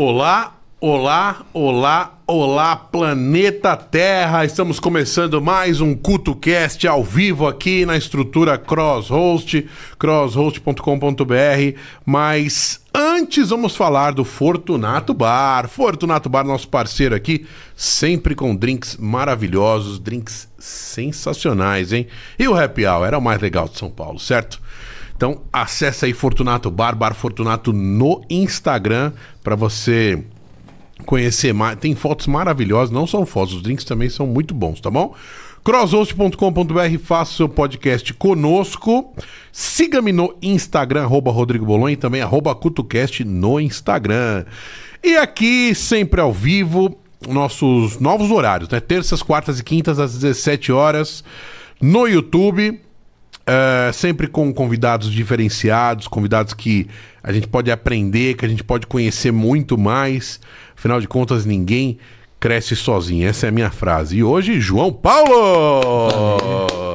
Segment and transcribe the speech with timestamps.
[0.00, 4.44] Olá, olá, olá, olá, planeta Terra.
[4.44, 11.80] Estamos começando mais um CutoCast ao vivo aqui na estrutura CrossHost, crosshost.com.br.
[12.06, 15.66] Mas antes vamos falar do Fortunato Bar.
[15.68, 17.44] Fortunato Bar, nosso parceiro aqui,
[17.74, 22.06] sempre com drinks maravilhosos, drinks sensacionais, hein?
[22.38, 24.60] E o Happy Hour era o mais legal de São Paulo, certo?
[25.18, 29.12] Então, acessa aí Fortunato Bar, Bar Fortunato no Instagram
[29.42, 30.22] para você
[31.04, 31.76] conhecer mais.
[31.76, 35.12] Tem fotos maravilhosas, não são fotos, os drinks também são muito bons, tá bom?
[35.64, 39.12] crosshost.com.br, faça seu podcast conosco.
[39.50, 44.44] Siga-me no Instagram, arroba Rodrigo Bolon e também arroba CutoCast no Instagram.
[45.02, 46.96] E aqui, sempre ao vivo,
[47.28, 48.78] nossos novos horários, né?
[48.78, 51.24] Terças, quartas e quintas, às 17 horas,
[51.82, 52.80] no YouTube.
[53.48, 56.86] Uh, sempre com convidados diferenciados, convidados que
[57.22, 60.38] a gente pode aprender, que a gente pode conhecer muito mais.
[60.76, 61.98] Afinal de contas, ninguém
[62.38, 63.26] cresce sozinho.
[63.26, 64.18] Essa é a minha frase.
[64.18, 66.87] E hoje, João Paulo!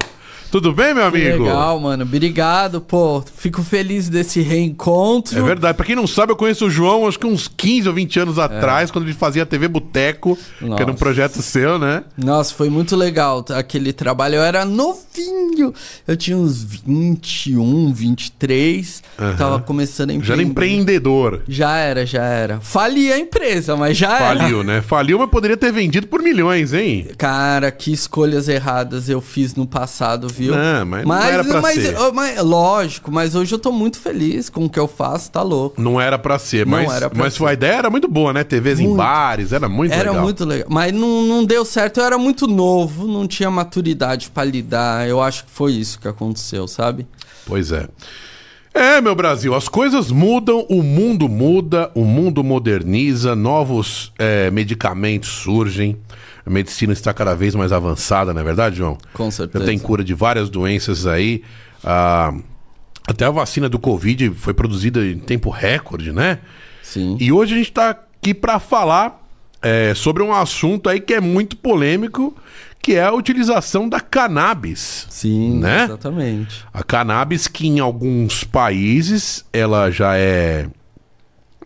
[0.53, 1.45] Tudo bem, meu amigo?
[1.45, 2.03] Legal, mano.
[2.03, 3.23] Obrigado, pô.
[3.37, 5.35] Fico feliz desse reencontro.
[5.35, 5.75] É verdade.
[5.75, 8.37] Pra quem não sabe, eu conheço o João acho que uns 15 ou 20 anos
[8.37, 8.93] atrás, é.
[8.93, 10.75] quando ele fazia TV Boteco, Nossa.
[10.75, 12.03] que era um projeto seu, né?
[12.15, 14.35] Nossa, foi muito legal aquele trabalho.
[14.35, 15.73] Eu era novinho.
[16.07, 19.03] Eu tinha uns 21, 23.
[19.17, 19.35] Uhum.
[19.35, 20.27] Tava começando a empreender.
[20.27, 21.41] Já era empreendedor.
[21.47, 22.61] Já era, já era.
[22.61, 24.37] Falia a empresa, mas já Faliu, era.
[24.37, 24.81] Faliu, né?
[24.83, 27.07] Faliu, mas poderia ter vendido por milhões, hein?
[27.17, 30.42] Cara, que escolhas erradas eu fiz no passado, viu?
[30.43, 30.55] Viu?
[30.55, 31.95] Não, mas, mas não era pra mas, ser.
[32.13, 35.81] Mas, lógico, mas hoje eu tô muito feliz com o que eu faço, tá louco.
[35.81, 37.45] Não era pra ser, mas, não era pra mas ser.
[37.45, 38.43] a ideia era muito boa, né?
[38.43, 38.93] TVs muito.
[38.93, 40.15] em bares, era muito era legal.
[40.15, 40.67] Era muito legal.
[40.69, 45.07] Mas não, não deu certo, eu era muito novo, não tinha maturidade para lidar.
[45.07, 47.07] Eu acho que foi isso que aconteceu, sabe?
[47.45, 47.87] Pois é.
[48.73, 55.29] É, meu Brasil, as coisas mudam, o mundo muda, o mundo moderniza, novos é, medicamentos
[55.29, 55.95] surgem
[56.45, 58.97] a medicina está cada vez mais avançada, não é verdade, João?
[59.13, 59.63] Com certeza.
[59.63, 61.41] Já tem cura de várias doenças aí.
[61.83, 62.33] Ah,
[63.07, 66.39] até a vacina do Covid foi produzida em tempo recorde, né?
[66.81, 67.17] Sim.
[67.19, 69.21] E hoje a gente está aqui para falar
[69.61, 72.35] é, sobre um assunto aí que é muito polêmico,
[72.81, 75.07] que é a utilização da cannabis.
[75.09, 75.85] Sim, né?
[75.85, 76.65] exatamente.
[76.73, 80.67] A cannabis que em alguns países ela já é,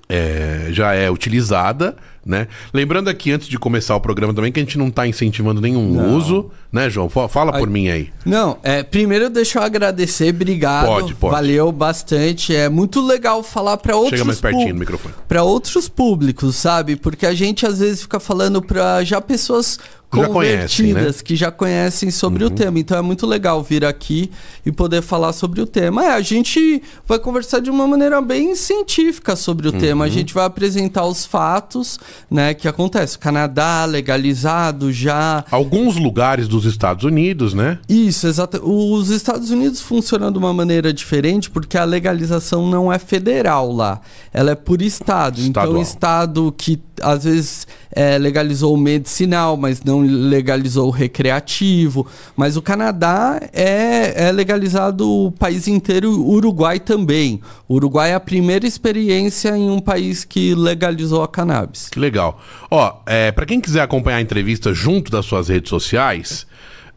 [0.10, 1.96] é já é utilizada
[2.28, 2.48] né?
[2.74, 5.94] Lembrando aqui, antes de começar o programa também, que a gente não está incentivando nenhum
[5.94, 6.14] não.
[6.14, 7.08] uso, né, João?
[7.08, 8.10] Fala por mim aí.
[8.26, 10.88] Não, é, primeiro deixa eu agradecer, obrigado.
[10.88, 11.34] Pode, pode.
[11.34, 12.54] Valeu bastante.
[12.54, 15.16] É muito legal falar para outros Chega mais pertinho do microfone.
[15.26, 16.98] Para outros públicos, sabe?
[16.98, 19.80] Porque a gente às vezes fica falando para já pessoas
[20.16, 21.12] já conhecem, né?
[21.24, 22.52] que já conhecem sobre uhum.
[22.52, 22.80] o tema.
[22.80, 24.32] Então é muito legal vir aqui
[24.66, 26.06] e poder falar sobre o tema.
[26.06, 29.80] É, a gente vai conversar de uma maneira bem científica sobre o uhum.
[29.80, 30.06] tema.
[30.06, 32.00] A gente vai apresentar os fatos,
[32.32, 33.20] né, que acontece.
[33.20, 35.44] Canadá legalizado já.
[35.52, 37.80] Alguns lugares dos Estados Unidos, né?
[37.90, 38.62] Isso, exato.
[38.64, 44.00] Os Estados Unidos funcionam de uma maneira diferente porque a legalização não é federal lá.
[44.34, 45.40] Ela é por estado.
[45.40, 45.74] Estadual.
[45.74, 52.06] Então, estado que às vezes é, legalizou o medicinal, mas não legalizou o recreativo.
[52.36, 57.42] Mas o Canadá é, é legalizado o país inteiro, o Uruguai também.
[57.68, 61.90] O Uruguai é a primeira experiência em um país que legalizou a cannabis.
[61.90, 62.40] Que legal.
[62.70, 66.46] Ó, é, para quem quiser acompanhar a entrevista junto das suas redes sociais,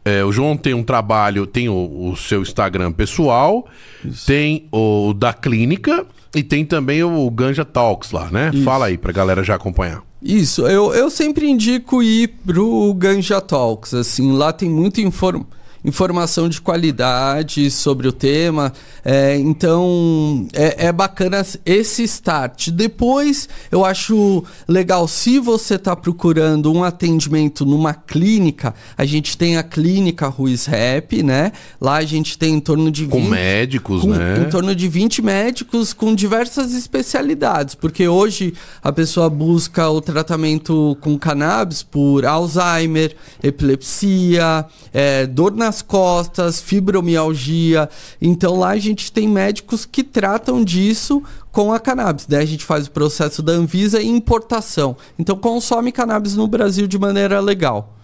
[0.05, 3.67] é, o João tem um trabalho, tem o, o seu Instagram pessoal,
[4.05, 4.27] Isso.
[4.27, 6.05] tem o da clínica
[6.35, 8.51] e tem também o Ganja Talks lá, né?
[8.53, 8.63] Isso.
[8.63, 10.10] Fala aí pra galera já acompanhar.
[10.21, 16.47] Isso, eu, eu sempre indico ir pro Ganja Talks, assim, lá tem muita informação informação
[16.47, 18.71] de qualidade sobre o tema.
[19.03, 22.69] É, então é, é, bacana esse start.
[22.69, 28.73] Depois eu acho legal se você está procurando um atendimento numa clínica.
[28.97, 31.51] A gente tem a clínica Ruiz Rap, né?
[31.79, 34.43] Lá a gente tem em torno de 20, com médicos, com, né?
[34.45, 40.97] Em torno de 20 médicos com diversas especialidades, porque hoje a pessoa busca o tratamento
[41.01, 47.89] com cannabis por Alzheimer, epilepsia, é, dor na nas costas, fibromialgia.
[48.21, 52.25] Então lá a gente tem médicos que tratam disso com a cannabis.
[52.25, 54.97] Daí a gente faz o processo da Anvisa e importação.
[55.17, 57.95] Então consome cannabis no Brasil de maneira legal.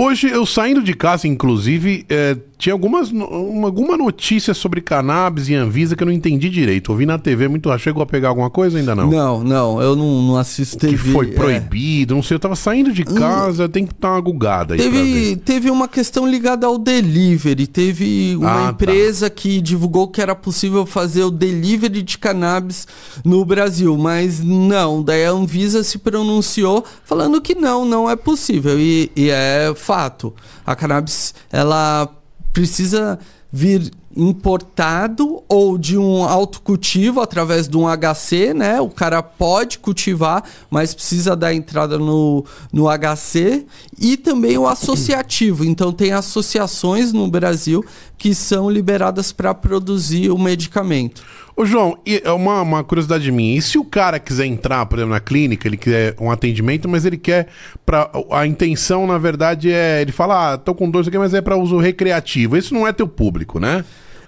[0.00, 5.54] Hoje, eu saindo de casa, inclusive, é, tinha algumas, uma, alguma notícia sobre cannabis e
[5.54, 6.90] Anvisa que eu não entendi direito.
[6.90, 7.76] Ouvi na TV muito.
[7.78, 9.08] Chegou a pegar alguma coisa ainda não?
[9.08, 10.96] Não, não, eu não, não assisto TV.
[10.96, 11.30] Que foi é.
[11.30, 12.16] proibido, é.
[12.16, 12.34] não sei.
[12.34, 13.14] Eu tava saindo de hum.
[13.14, 14.80] casa, hum, tem que dar uma gugada aí.
[14.80, 17.68] Teve, teve uma questão ligada ao delivery.
[17.68, 18.70] Teve uma ah, tá.
[18.70, 19.34] empresa tá.
[19.36, 22.88] que divulgou que era possível fazer o delivery de cannabis
[23.24, 25.00] no Brasil, mas não.
[25.00, 28.78] Daí a Anvisa se pronunciou falando que não, não é possível.
[28.80, 30.34] E, e é fato.
[30.66, 32.06] A cannabis, ela
[32.52, 33.18] precisa
[33.50, 38.80] vir importado ou de um autocultivo através de um HC, né?
[38.82, 43.64] O cara pode cultivar, mas precisa dar entrada no, no HC
[43.98, 45.64] e também o associativo.
[45.64, 47.82] Então tem associações no Brasil
[48.18, 51.22] que são liberadas para produzir o medicamento.
[51.58, 53.58] Ô, João, é uma, uma curiosidade minha.
[53.58, 57.04] E se o cara quiser entrar, por exemplo, na clínica, ele quer um atendimento, mas
[57.04, 57.48] ele quer
[57.84, 60.00] para A intenção, na verdade, é.
[60.00, 62.56] Ele fala, ah, tô com dor aqui, mas é para uso recreativo.
[62.56, 63.84] Isso não é teu público, né?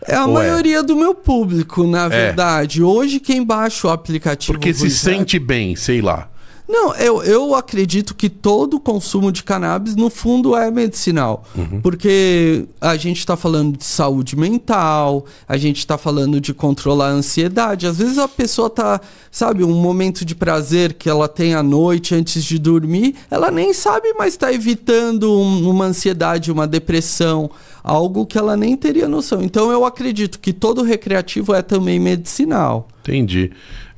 [0.09, 0.49] É a Ou é?
[0.49, 0.83] maioria é?
[0.83, 2.09] do meu público, na é.
[2.09, 2.83] verdade.
[2.83, 4.55] Hoje, quem baixa o aplicativo.
[4.55, 6.29] Porque se sente bem, sei lá.
[6.71, 11.43] Não, eu, eu acredito que todo consumo de cannabis, no fundo, é medicinal.
[11.57, 11.81] Uhum.
[11.81, 17.11] Porque a gente está falando de saúde mental, a gente está falando de controlar a
[17.11, 17.89] ansiedade.
[17.89, 19.01] Às vezes a pessoa está,
[19.33, 23.75] sabe, um momento de prazer que ela tem à noite antes de dormir, ela nem
[23.75, 27.51] sabe, mas está evitando um, uma ansiedade, uma depressão,
[27.83, 29.43] algo que ela nem teria noção.
[29.43, 32.87] Então eu acredito que todo recreativo é também medicinal.
[33.03, 33.51] Entendi.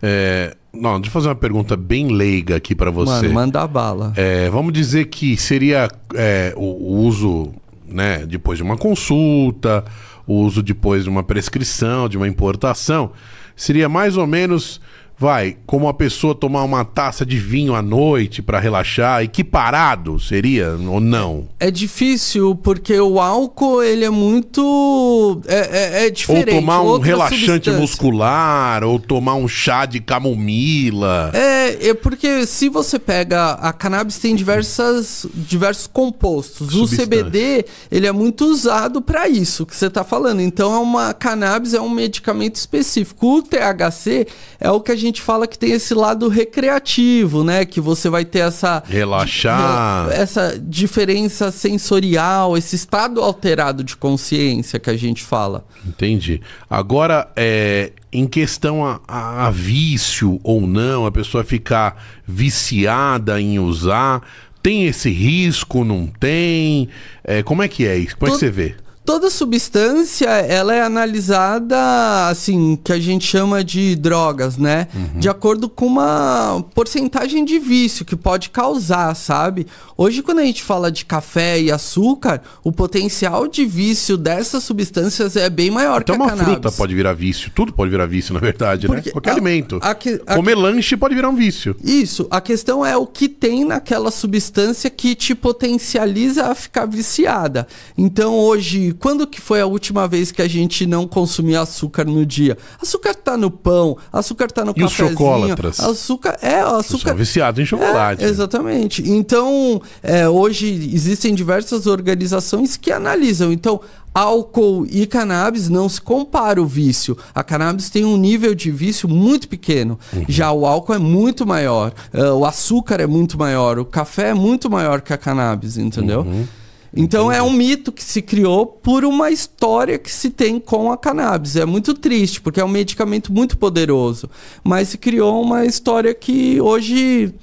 [0.03, 3.23] É, não, deixa eu fazer uma pergunta bem leiga aqui para você.
[3.23, 4.13] Mano, manda bala.
[4.17, 7.53] É, vamos dizer que seria é, o, o, uso,
[7.87, 9.85] né, depois de uma consulta,
[10.27, 13.13] o uso depois de uma prescrição, de uma importação,
[13.55, 14.81] seria mais ou menos
[15.19, 20.73] vai, como a pessoa tomar uma taça de vinho à noite para relaxar, equiparado seria
[20.73, 21.49] ou não?
[21.61, 26.51] É difícil porque o álcool ele é muito é, é, é diferente.
[26.51, 31.31] Ou tomar um relaxante muscular, ou tomar um chá de camomila.
[31.35, 36.75] É, é porque se você pega a cannabis tem diversas diversos compostos.
[36.75, 40.41] O CBD ele é muito usado para isso que você está falando.
[40.41, 43.39] Então é uma cannabis é um medicamento específico.
[43.39, 44.27] O THC
[44.59, 47.65] é o que a gente fala que tem esse lado recreativo, né?
[47.65, 48.83] Que você vai ter essa.
[48.87, 50.11] Relaxar.
[50.11, 55.65] Essa diferença sensorial, esse estado alterado de consciência que a gente fala.
[55.87, 56.41] Entendi.
[56.69, 63.59] Agora, é, em questão a, a, a vício ou não, a pessoa ficar viciada em
[63.59, 64.23] usar.
[64.63, 66.89] Tem esse risco, não tem?
[67.25, 68.17] É, como é que é isso?
[68.17, 68.77] Como é que você vê?
[69.05, 74.87] Toda substância, ela é analisada, assim, que a gente chama de drogas, né?
[74.95, 75.19] Uhum.
[75.19, 79.67] De acordo com uma porcentagem de vício que pode causar, sabe?
[79.97, 85.35] Hoje, quando a gente fala de café e açúcar, o potencial de vício dessas substâncias
[85.37, 87.51] é bem maior então que a uma fruta pode virar vício.
[87.53, 88.95] Tudo pode virar vício, na verdade, né?
[88.95, 89.13] Porque né?
[89.13, 89.81] Qualquer a, alimento.
[89.83, 91.75] A, a, Comer lanche pode virar um vício.
[91.83, 92.29] Isso.
[92.31, 97.67] A questão é o que tem naquela substância que te potencializa a ficar viciada.
[97.99, 102.25] Então, hoje quando que foi a última vez que a gente não consumia açúcar no
[102.25, 102.57] dia?
[102.81, 105.09] Açúcar tá no pão, açúcar tá no e cafezinho.
[105.09, 105.81] Os chocolatras?
[105.81, 107.09] Açúcar, é, açúcar...
[107.09, 108.25] São viciado em chocolate.
[108.25, 109.09] É, exatamente.
[109.09, 113.53] Então, é, hoje existem diversas organizações que analisam.
[113.53, 113.81] Então,
[114.15, 117.17] álcool e cannabis não se compara o vício.
[117.35, 119.99] A cannabis tem um nível de vício muito pequeno.
[120.13, 120.25] Uhum.
[120.29, 121.93] Já o álcool é muito maior.
[122.13, 123.79] Uh, o açúcar é muito maior.
[123.79, 126.21] O café é muito maior que a cannabis, entendeu?
[126.21, 126.47] Uhum.
[126.95, 127.39] Então Entendi.
[127.39, 131.57] é um mito que se criou por uma história que se tem com a cannabis.
[131.57, 134.29] É muito triste, porque é um medicamento muito poderoso.
[134.63, 137.35] Mas se criou uma história que hoje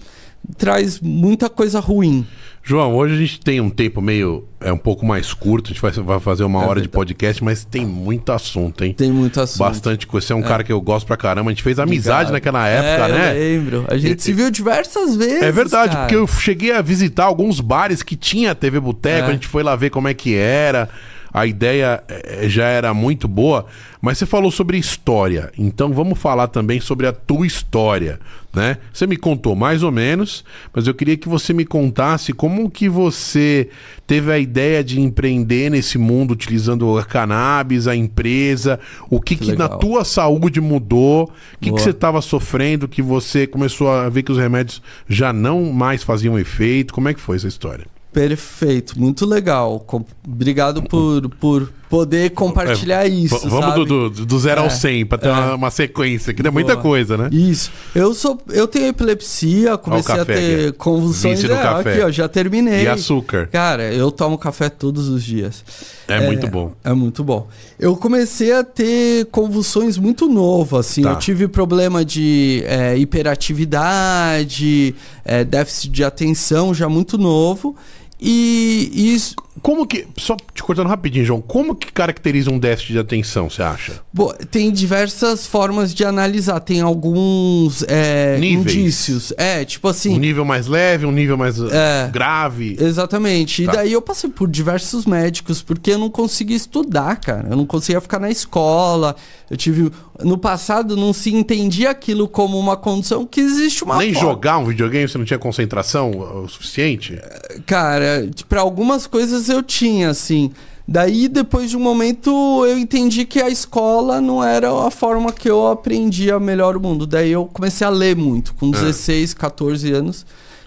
[0.58, 2.26] traz muita coisa ruim.
[2.64, 4.48] João, hoje a gente tem um tempo meio.
[4.60, 7.44] É um pouco mais curto, a gente vai, vai fazer uma é hora de podcast,
[7.44, 8.94] mas tem muito assunto, hein?
[8.94, 9.60] Tem muito assunto.
[9.60, 10.28] Bastante coisa.
[10.28, 10.44] Você é um é.
[10.44, 11.50] cara que eu gosto pra caramba.
[11.50, 13.32] A gente fez amizade naquela época, é, né?
[13.32, 13.86] Eu lembro.
[13.88, 15.42] A gente e, se viu diversas vezes.
[15.42, 16.06] É verdade, cara.
[16.06, 19.30] porque eu cheguei a visitar alguns bares que tinha TV Boteco, é.
[19.30, 20.90] a gente foi lá ver como é que era
[21.34, 23.66] a ideia eh, já era muito boa,
[24.02, 28.20] mas você falou sobre história, então vamos falar também sobre a tua história,
[28.54, 28.78] né?
[28.92, 30.44] Você me contou mais ou menos,
[30.74, 33.70] mas eu queria que você me contasse como que você
[34.08, 39.52] teve a ideia de empreender nesse mundo utilizando a cannabis, a empresa, o que, que,
[39.52, 44.10] que na tua saúde mudou, o que, que você estava sofrendo, que você começou a
[44.10, 47.86] ver que os remédios já não mais faziam efeito, como é que foi essa história?
[48.12, 49.86] Perfeito, muito legal.
[50.28, 53.50] Obrigado por, por poder compartilhar é, isso.
[53.50, 55.32] Vamos do, do, do, zero é, ao 100 para ter é.
[55.32, 57.30] uma, uma, sequência, que é muita coisa, né?
[57.32, 57.72] Isso.
[57.96, 61.44] Eu sou, eu tenho epilepsia, comecei a ter convulsões.
[61.44, 61.94] no é, café.
[61.94, 62.84] Aqui, ó, já terminei.
[62.84, 63.48] E açúcar.
[63.52, 65.64] Cara, eu tomo café todos os dias.
[66.08, 66.74] É, muito bom.
[66.84, 67.48] É muito bom.
[67.80, 71.02] Eu comecei a ter convulsões muito novo, assim.
[71.02, 71.12] Tá.
[71.12, 77.76] Eu tive problema de é, hiperatividade, é, déficit de atenção já muito novo.
[78.20, 79.36] E, isso.
[79.62, 80.08] Como que.
[80.18, 81.42] Só te cortando rapidinho, João.
[81.42, 84.02] Como que caracteriza um déficit de atenção, você acha?
[84.14, 86.60] Bom, tem diversas formas de analisar.
[86.60, 89.34] Tem alguns é, indícios.
[89.38, 90.14] É, tipo assim.
[90.14, 92.78] Um nível mais leve, um nível mais é, grave.
[92.80, 93.66] Exatamente.
[93.66, 93.72] Tá.
[93.72, 97.48] E daí eu passei por diversos médicos, porque eu não conseguia estudar, cara.
[97.50, 99.16] Eu não conseguia ficar na escola.
[99.50, 99.92] Eu tive.
[100.24, 103.98] No passado não se entendia aquilo como uma condição que existe uma.
[103.98, 104.30] Nem forma.
[104.30, 107.20] jogar um videogame você não tinha concentração o suficiente?
[107.66, 110.52] Cara, para algumas coisas eu tinha, assim.
[110.88, 115.48] Daí, depois de um momento, eu entendi que a escola não era a forma que
[115.48, 117.06] eu aprendia melhor o mundo.
[117.06, 119.36] Daí eu comecei a ler muito, com 16, é.
[119.36, 120.26] 14 anos.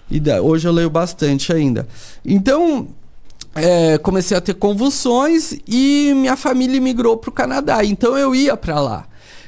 [0.09, 1.85] E daí, hoje eu leio bastante ainda.
[2.23, 2.87] Então,
[3.55, 7.83] é, comecei a ter convulsões e minha família migrou para o Canadá.
[7.83, 9.05] Então eu ia para lá.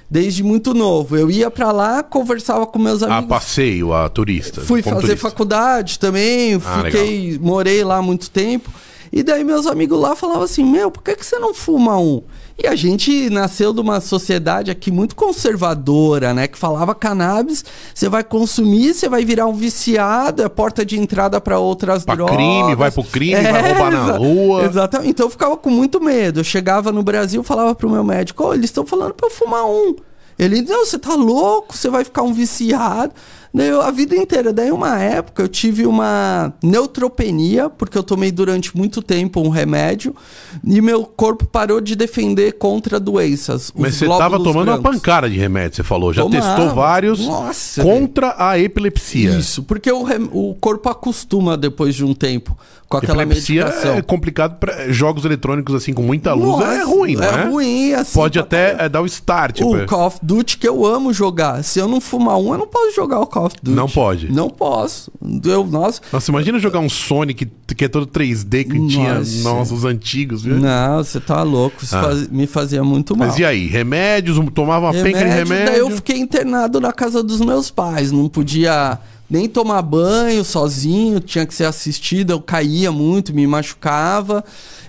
[0.09, 1.17] Desde muito novo.
[1.17, 3.23] Eu ia para lá, conversava com meus amigos.
[3.23, 4.61] A passeio, a turista.
[4.61, 5.29] Fui fazer turista.
[5.29, 7.39] faculdade também, ah, fiquei, legal.
[7.41, 8.69] morei lá muito tempo.
[9.11, 12.21] E daí meus amigos lá falavam assim: Meu, por que, que você não fuma um?
[12.57, 16.47] E a gente nasceu de uma sociedade aqui muito conservadora, né?
[16.47, 21.41] Que falava cannabis, você vai consumir, você vai virar um viciado, é porta de entrada
[21.41, 22.35] para outras pra drogas.
[22.35, 24.63] crime, vai pro crime, é, vai roubar na rua.
[24.63, 25.09] Exatamente.
[25.09, 26.39] Então eu ficava com muito medo.
[26.39, 29.65] Eu chegava no Brasil, falava pro meu médico: oh, eles estão falando para eu fumar
[29.65, 29.95] um.
[30.37, 33.13] Ele, não, você tá louco, você vai ficar um viciado.
[33.55, 34.51] Daí eu, a vida inteira.
[34.51, 40.13] Daí uma época eu tive uma neutropenia, porque eu tomei durante muito tempo um remédio,
[40.61, 43.71] e meu corpo parou de defender contra doenças.
[43.73, 44.85] Mas você tava tomando brancos.
[44.85, 46.11] uma pancada de remédio, você falou.
[46.11, 46.45] Já Tomava.
[46.45, 49.37] testou vários Nossa, contra a epilepsia.
[49.37, 53.95] Isso, porque o, o corpo acostuma depois de um tempo com aquela Epilepsia medicação.
[53.95, 57.27] é complicado para jogos eletrônicos assim com muita luz, é Nossa, é ruim, né?
[57.27, 58.13] É ruim, assim.
[58.13, 59.61] Pode até é, dar o start.
[59.61, 59.85] O tipo...
[59.87, 61.63] Call of Duty que eu amo jogar.
[61.63, 63.75] Se eu não fumar um, eu não posso jogar o Call of Duty.
[63.75, 64.31] Não pode.
[64.31, 65.11] Não posso.
[65.43, 66.01] Eu, nossa.
[66.11, 68.93] Nossa, imagina jogar um Sonic que é todo 3D que nossa.
[68.93, 69.13] tinha
[69.43, 70.55] nossa, os antigos, viu?
[70.55, 71.83] Não, você tá louco.
[71.83, 72.03] Isso ah.
[72.03, 73.27] faz, me fazia muito mal.
[73.27, 73.67] Mas e aí?
[73.67, 74.37] Remédios?
[74.53, 75.65] Tomava uma remédio, penca de remédio?
[75.65, 78.11] Daí eu fiquei internado na casa dos meus pais.
[78.11, 78.99] Não podia
[79.29, 84.43] nem tomar banho sozinho, tinha que ser assistido, eu caía muito, me machucava.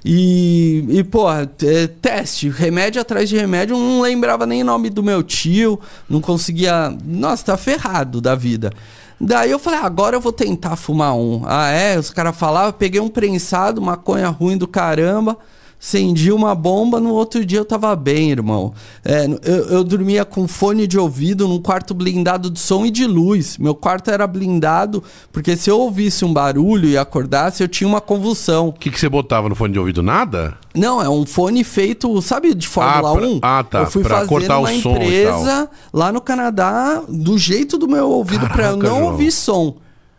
[0.05, 1.47] E, e pô, é,
[2.01, 6.97] teste, remédio atrás de remédio, não lembrava nem o nome do meu tio, não conseguia.
[7.05, 8.73] Nossa, tá ferrado da vida.
[9.19, 11.43] Daí eu falei, ah, agora eu vou tentar fumar um.
[11.47, 11.99] Ah, é?
[11.99, 15.39] Os caras falavam, peguei um prensado, maconha ruim do caramba
[15.81, 18.73] acendi uma bomba, no outro dia eu tava bem, irmão.
[19.05, 23.07] É, eu, eu, dormia com fone de ouvido num quarto blindado de som e de
[23.07, 23.57] luz.
[23.59, 28.01] Meu quarto era blindado, porque se eu ouvisse um barulho e acordasse, eu tinha uma
[28.01, 28.69] convulsão.
[28.69, 30.03] O que, que você botava no fone de ouvido?
[30.03, 30.55] Nada?
[30.75, 33.39] Não, é um fone feito, sabe, de Fórmula ah, pra, 1?
[33.43, 33.79] Ah, tá.
[33.81, 38.11] Eu fui pra fazer cortar uma o empresa lá no Canadá, do jeito do meu
[38.11, 39.05] ouvido, pra eu não João.
[39.13, 39.77] ouvir som.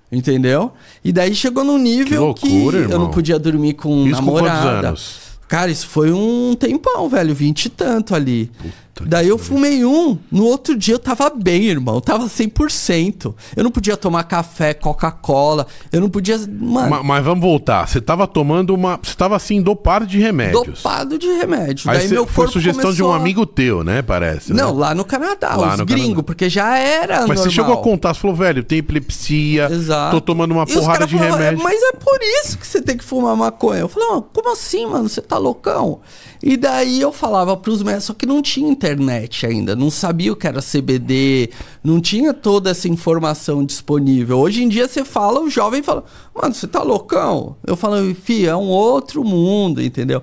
[0.10, 0.72] Entendeu?
[1.04, 4.56] E daí chegou num nível que, loucura, que eu não podia dormir com Isso namorada.
[4.56, 5.26] Com quantos anos?
[5.48, 8.51] Cara, isso foi um tempão, velho, vinte e tanto ali.
[8.58, 11.96] Puta Daí eu fumei um, no outro dia eu tava bem, irmão.
[11.96, 13.34] Eu tava 100%.
[13.56, 15.68] Eu não podia tomar café, Coca-Cola.
[15.92, 16.38] Eu não podia.
[16.38, 16.89] Mano.
[16.89, 17.88] Mas, mas, vamos voltar.
[17.88, 19.00] Você tava tomando uma.
[19.01, 20.66] Você tava assim, dopado de remédios.
[20.66, 21.89] Dopado de remédio.
[21.89, 24.01] Aí Daí meu foi sugestão de um amigo teu, né?
[24.01, 24.54] Parece.
[24.54, 24.80] Não, né?
[24.80, 27.20] lá no Canadá, lá os gringos, porque já era.
[27.20, 27.44] Mas normal.
[27.44, 29.70] você chegou a contar, você falou, velho, tem epilepsia.
[29.72, 30.16] Exato.
[30.16, 31.63] Tô tomando uma e porrada de falaram, remédio.
[31.63, 33.82] Mas é por isso que você tem que fumar maconha.
[33.82, 35.10] Eu falei, como assim, mano?
[35.10, 36.00] Você tá loucão?
[36.41, 40.36] E daí eu falava pros médicos, só que não tinha internet ainda, não sabia o
[40.36, 41.50] que era CBD,
[41.84, 44.38] não tinha toda essa informação disponível.
[44.39, 46.03] Hoje em dia você fala, o jovem fala,
[46.34, 47.56] mano, você tá loucão?
[47.65, 50.22] Eu falo, fi, é um outro mundo, entendeu?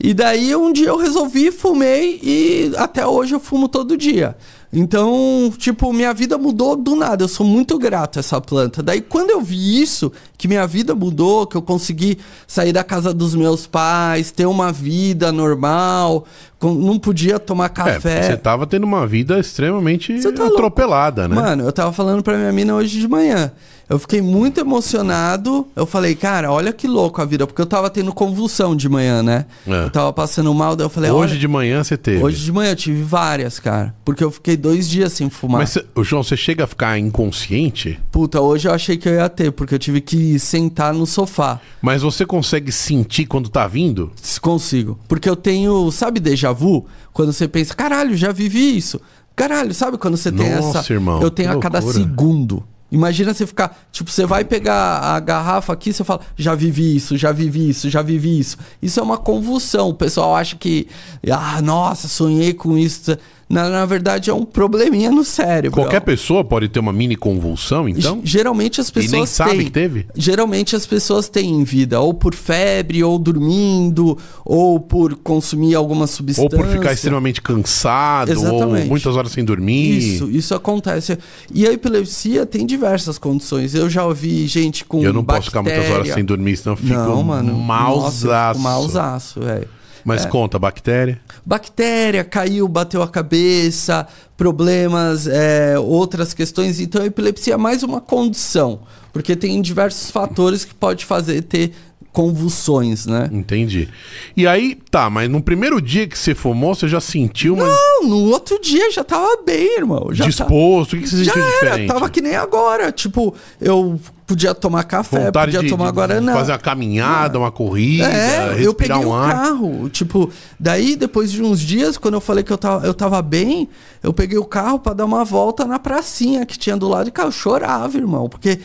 [0.00, 4.36] E daí um dia eu resolvi, fumei e até hoje eu fumo todo dia.
[4.72, 7.24] Então, tipo, minha vida mudou do nada.
[7.24, 8.82] Eu sou muito grato a essa planta.
[8.82, 13.12] Daí, quando eu vi isso, que minha vida mudou, que eu consegui sair da casa
[13.12, 16.24] dos meus pais, ter uma vida normal,
[16.62, 18.18] não podia tomar é, café.
[18.18, 21.34] É, você tava tendo uma vida extremamente tá atropelada, louco.
[21.34, 21.42] né?
[21.42, 23.52] Mano, eu tava falando pra minha mina hoje de manhã.
[23.88, 25.66] Eu fiquei muito emocionado.
[25.76, 27.46] Eu falei, cara, olha que louco a vida.
[27.46, 29.44] Porque eu tava tendo convulsão de manhã, né?
[29.66, 29.84] É.
[29.84, 32.22] Eu tava passando mal, daí eu falei, Hoje de manhã você teve?
[32.22, 33.94] Hoje de manhã eu tive várias, cara.
[34.02, 35.60] Porque eu fiquei dois dias sem fumar.
[35.60, 38.00] Mas, cê, João, você chega a ficar inconsciente?
[38.10, 41.60] Puta, hoje eu achei que eu ia ter, porque eu tive que sentar no sofá.
[41.82, 44.10] Mas você consegue sentir quando tá vindo?
[44.40, 44.98] Consigo.
[45.06, 46.86] Porque eu tenho, sabe, déjà vu?
[47.12, 49.00] Quando você pensa, caralho, já vivi isso.
[49.34, 50.92] Caralho, sabe quando você tem Nossa, essa.
[50.92, 52.62] Irmão, eu tenho a cada segundo.
[52.92, 57.16] Imagina você ficar, tipo, você vai pegar a garrafa aqui, você fala, já vivi isso,
[57.16, 58.58] já vivi isso, já vivi isso.
[58.82, 59.88] Isso é uma convulsão.
[59.88, 60.86] O pessoal acha que,
[61.30, 63.16] ah, nossa, sonhei com isso.
[63.52, 65.82] Na, na verdade, é um probleminha no cérebro.
[65.82, 68.22] Qualquer pessoa pode ter uma mini convulsão, então?
[68.24, 69.12] G geralmente as pessoas.
[69.12, 70.06] E nem sabe que teve?
[70.16, 76.06] Geralmente as pessoas têm em vida, ou por febre, ou dormindo, ou por consumir alguma
[76.06, 76.58] substância.
[76.58, 78.84] Ou por ficar extremamente cansado, Exatamente.
[78.84, 79.98] ou muitas horas sem dormir.
[79.98, 81.18] Isso, isso acontece.
[81.52, 83.74] E a epilepsia tem diversas condições.
[83.74, 85.02] Eu já ouvi gente com.
[85.02, 85.40] Eu não bactéria.
[85.40, 88.58] posso ficar muitas horas sem dormir, senão eu fico não, mano, mausaço.
[88.58, 89.68] Nossa, velho.
[90.04, 90.28] Mas é.
[90.28, 91.20] conta, bactéria?
[91.44, 96.80] Bactéria, caiu, bateu a cabeça, problemas, é, outras questões.
[96.80, 98.80] Então, a epilepsia é mais uma condição,
[99.12, 101.72] porque tem diversos fatores que pode fazer ter
[102.12, 103.28] convulsões, né?
[103.32, 103.88] Entendi.
[104.36, 107.66] E aí, tá, mas no primeiro dia que você fumou, você já sentiu uma...
[107.66, 110.08] Não, no outro dia já tava bem, irmão.
[110.12, 110.90] Já Disposto?
[110.90, 110.96] Tá...
[110.98, 111.88] O que você já sentiu era, diferente?
[111.88, 112.92] Tava que nem agora.
[112.92, 116.34] Tipo, eu podia tomar café, Vontade podia de, tomar Guaraná.
[116.34, 119.88] Fazer uma caminhada, uma corrida, é, eu peguei um, um carro.
[119.88, 123.68] Tipo, daí depois de uns dias, quando eu falei que eu tava, eu tava bem,
[124.02, 127.10] eu peguei o carro para dar uma volta na pracinha que tinha do lado de
[127.10, 127.24] cá.
[127.24, 128.58] Eu chorava, irmão, porque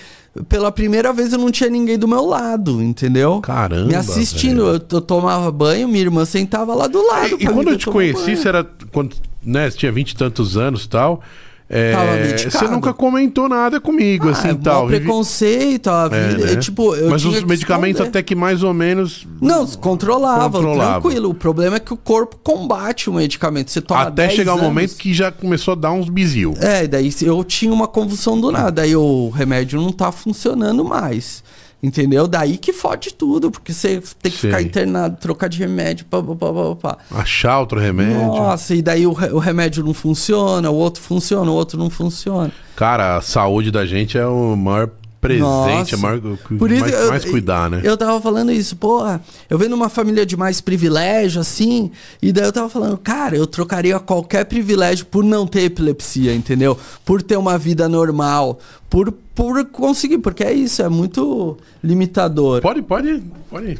[0.47, 3.39] pela primeira vez eu não tinha ninguém do meu lado, entendeu?
[3.41, 3.87] Caramba.
[3.87, 7.37] Me assistindo, eu, eu, tomava banho, minha irmã sentava lá do lado.
[7.39, 8.37] E, e quando eu te conheci, banho.
[8.37, 8.63] você era.
[8.91, 11.21] Quando, né, você tinha vinte e tantos anos e tal.
[11.69, 14.87] É, você nunca comentou nada comigo, ah, assim, é tal.
[14.87, 16.43] preconceito, a é, vida.
[16.43, 16.61] É, né?
[16.61, 19.27] tipo, Mas os medicamentos até que mais ou menos.
[19.41, 21.01] Não, controlavam, controlava.
[21.01, 21.29] tranquilo.
[21.29, 23.69] O problema é que o corpo combate o medicamento.
[23.69, 26.53] Você toma Até chegar o um momento que já começou a dar uns bizil.
[26.61, 28.83] É, daí eu tinha uma convulsão do nada.
[28.83, 31.43] Aí o remédio não tá funcionando mais.
[31.81, 32.27] Entendeu?
[32.27, 34.49] Daí que fode tudo, porque você tem que Sei.
[34.49, 38.17] ficar internado, trocar de remédio, pá, pá, pá, pá, Achar outro remédio.
[38.25, 42.51] Nossa, e daí o, o remédio não funciona, o outro funciona, o outro não funciona.
[42.75, 44.89] Cara, a saúde da gente é o maior
[45.27, 45.95] presente, Nossa.
[45.95, 46.21] é maior,
[46.57, 47.81] Por isso mais, eu, mais cuidar, né?
[47.83, 52.45] Eu tava falando isso, porra, eu venho numa família de mais privilégio, assim, e daí
[52.45, 56.77] eu tava falando, cara, eu trocaria qualquer privilégio por não ter epilepsia, entendeu?
[57.05, 58.59] Por ter uma vida normal,
[58.89, 62.59] por por conseguir, porque é isso, é muito limitador.
[62.59, 63.79] Pode, pode, pode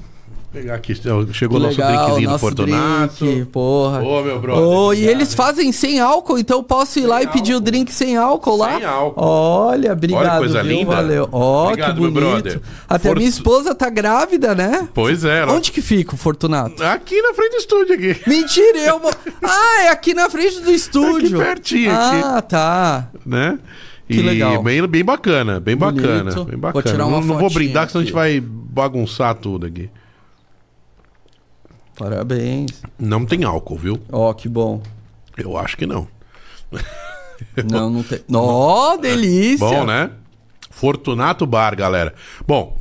[0.58, 0.96] pegar aqui.
[1.34, 3.26] Chegou o nosso drinkzinho do Fortunato.
[3.26, 4.02] Drink, porra.
[4.02, 4.64] Ô, meu brother.
[4.64, 7.92] Oh, e eles fazem sem álcool, então eu posso ir lá e pedir o drink
[7.92, 8.76] sem álcool lá?
[8.78, 9.24] Sem álcool.
[9.24, 10.22] Olha, obrigado.
[10.22, 10.78] Olha coisa viu?
[10.78, 10.96] linda.
[10.96, 11.30] Valeu.
[11.32, 12.02] Ó, oh, que bonito.
[12.02, 12.62] Meu brother.
[12.88, 14.88] Até minha esposa tá grávida, né?
[14.94, 15.42] Pois é.
[15.42, 15.54] Ela...
[15.54, 16.84] Onde que fica o Fortunato?
[16.84, 18.22] Aqui na frente do estúdio aqui.
[18.28, 19.02] Mentira, eu...
[19.44, 21.40] ah, é aqui na frente do estúdio.
[21.40, 22.22] Aqui pertinho ah, aqui.
[22.24, 23.10] Ah, tá.
[23.26, 23.60] Né?
[24.08, 24.64] Que e legal.
[24.64, 26.02] Bem, bem bacana, bem Bonito.
[26.02, 26.46] bacana.
[26.46, 26.72] Bem bacana.
[26.72, 29.90] Vou tirar uma não, não vou brindar, senão a gente vai bagunçar tudo aqui.
[31.98, 32.72] Parabéns.
[33.00, 34.00] Não tem álcool, viu?
[34.12, 34.82] Ó, oh, que bom.
[35.38, 36.08] Eu acho que não.
[37.70, 38.20] Não, não tem.
[38.34, 39.60] Ó, oh, delícia!
[39.60, 40.10] Bom, né?
[40.72, 42.14] Fortunato Bar, galera.
[42.48, 42.78] Bom,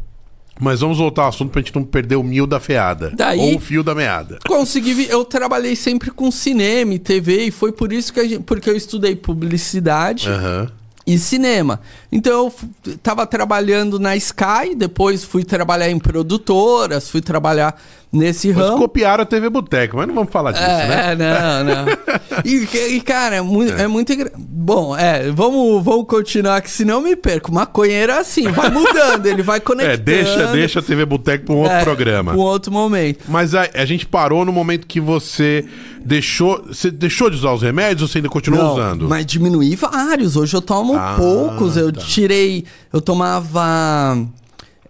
[0.59, 3.13] mas vamos voltar ao assunto pra gente não perder o mil da feada.
[3.15, 4.39] Daí, ou o fio da meada.
[4.47, 5.07] Consegui.
[5.09, 8.77] Eu trabalhei sempre com cinema e TV, e foi por isso que gente, porque eu
[8.77, 10.29] estudei publicidade.
[10.29, 10.69] Uhum
[11.07, 11.81] e cinema.
[12.11, 17.81] Então eu estava trabalhando na Sky, depois fui trabalhar em produtoras, fui trabalhar
[18.13, 18.79] nesse mas ramo.
[18.79, 21.13] copiaram a TV Boteco, mas não vamos falar disso, é, né?
[21.13, 21.87] É, não, não.
[22.45, 23.83] e, e, cara, é muito, é.
[23.83, 27.53] é muito Bom, é, vamos, vamos continuar que senão eu me perco.
[27.53, 29.87] Maconheiro é assim, vai mudando, ele vai conectando.
[29.87, 32.35] É, deixa, deixa a TV Boteco para um outro é, programa.
[32.35, 33.25] Um outro momento.
[33.29, 35.65] Mas a, a gente parou no momento que você
[36.05, 36.65] deixou.
[36.67, 39.09] Você deixou de usar os remédios ou você ainda continua não, usando?
[39.09, 40.37] Mas diminuí vários.
[40.37, 41.77] Hoje eu tomo ah, poucos.
[41.77, 42.01] Eu tá.
[42.01, 42.65] tirei.
[42.93, 44.17] Eu tomava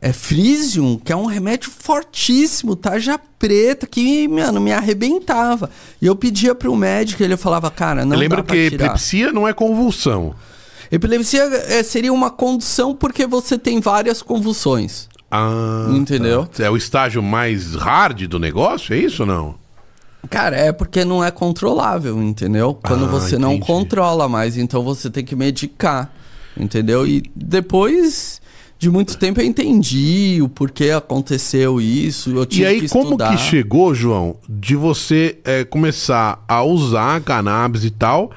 [0.00, 5.70] é Frisium, que é um remédio fortíssimo, tarja preta, que, mano, me arrebentava.
[6.00, 9.52] E eu pedia para o médico, ele falava, cara, não Lembra que epilepsia não é
[9.52, 10.34] convulsão.
[10.90, 15.08] Epilepsia é, seria uma condição porque você tem várias convulsões.
[15.30, 16.46] Ah, entendeu?
[16.46, 16.64] Tá.
[16.64, 19.54] É o estágio mais hard do negócio, é isso ou não?
[20.30, 22.78] Cara, é porque não é controlável, entendeu?
[22.82, 23.42] Quando ah, você entendi.
[23.42, 26.10] não controla mais, então você tem que medicar,
[26.56, 27.06] entendeu?
[27.06, 28.40] E depois
[28.78, 32.30] de muito tempo eu entendi o porquê aconteceu isso.
[32.30, 37.20] Eu tive e aí, que como que chegou, João, de você é, começar a usar
[37.22, 38.30] cannabis e tal,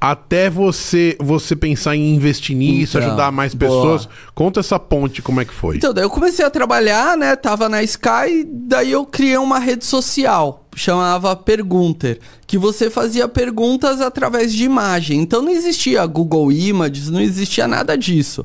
[0.00, 4.04] até você você pensar em investir nisso, então, ajudar mais pessoas.
[4.04, 4.16] Boa.
[4.34, 5.76] Conta essa ponte, como é que foi?
[5.78, 7.34] Então, daí eu comecei a trabalhar, né?
[7.34, 14.02] Tava na Sky, daí eu criei uma rede social, chamava Pergunter, que você fazia perguntas
[14.02, 15.20] através de imagem.
[15.20, 18.44] Então não existia Google Images, não existia nada disso.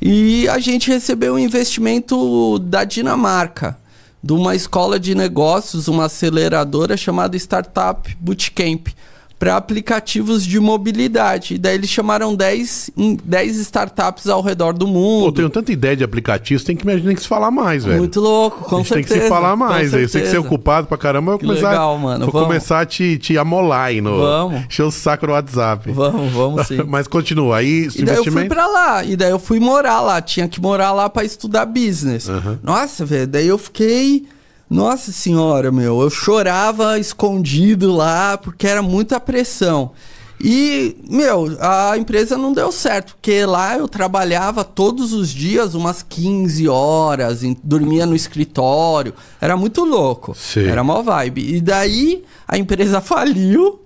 [0.00, 3.76] E a gente recebeu um investimento da Dinamarca,
[4.22, 8.88] de uma escola de negócios, uma aceleradora chamada Startup Bootcamp
[9.38, 11.54] para aplicativos de mobilidade.
[11.54, 12.90] E daí eles chamaram 10,
[13.24, 15.26] 10 startups ao redor do mundo.
[15.26, 17.98] Pô, tenho tanta ideia de aplicativos, tem que imaginar que se falar mais, velho.
[17.98, 18.94] Muito louco, com certeza.
[18.94, 19.94] Tem que se falar mais.
[19.94, 22.24] Aí você que ser ocupado pra caramba, eu vou começar, legal, mano.
[22.24, 22.48] Vou vamos.
[22.48, 24.18] começar a te, te amolar aí no.
[24.18, 24.64] Vamos.
[24.66, 25.92] Encher o saco no WhatsApp.
[25.92, 26.82] Vamos, vamos sim.
[26.88, 27.58] Mas continua.
[27.58, 29.04] Aí, e daí eu fui pra lá.
[29.04, 30.20] E daí eu fui morar lá.
[30.20, 32.28] Tinha que morar lá para estudar business.
[32.28, 32.58] Uhum.
[32.62, 33.26] Nossa, velho.
[33.26, 34.26] Daí eu fiquei
[34.70, 39.92] nossa senhora, meu, eu chorava escondido lá porque era muita pressão.
[40.40, 46.02] E, meu, a empresa não deu certo, porque lá eu trabalhava todos os dias umas
[46.02, 50.36] 15 horas, dormia no escritório, era muito louco.
[50.36, 50.66] Sim.
[50.66, 51.56] Era uma vibe.
[51.56, 53.80] E daí a empresa faliu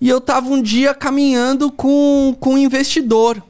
[0.00, 3.40] e eu tava um dia caminhando com, com um investidor,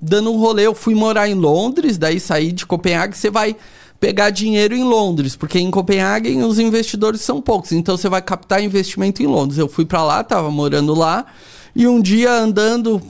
[0.00, 0.66] dando um rolê.
[0.66, 3.54] Eu fui morar em Londres, daí saí de Copenhague, você vai
[4.02, 8.60] pegar dinheiro em Londres, porque em Copenhague os investidores são poucos, então você vai captar
[8.60, 9.60] investimento em Londres.
[9.60, 11.24] Eu fui para lá, tava morando lá,
[11.72, 13.00] e um dia andando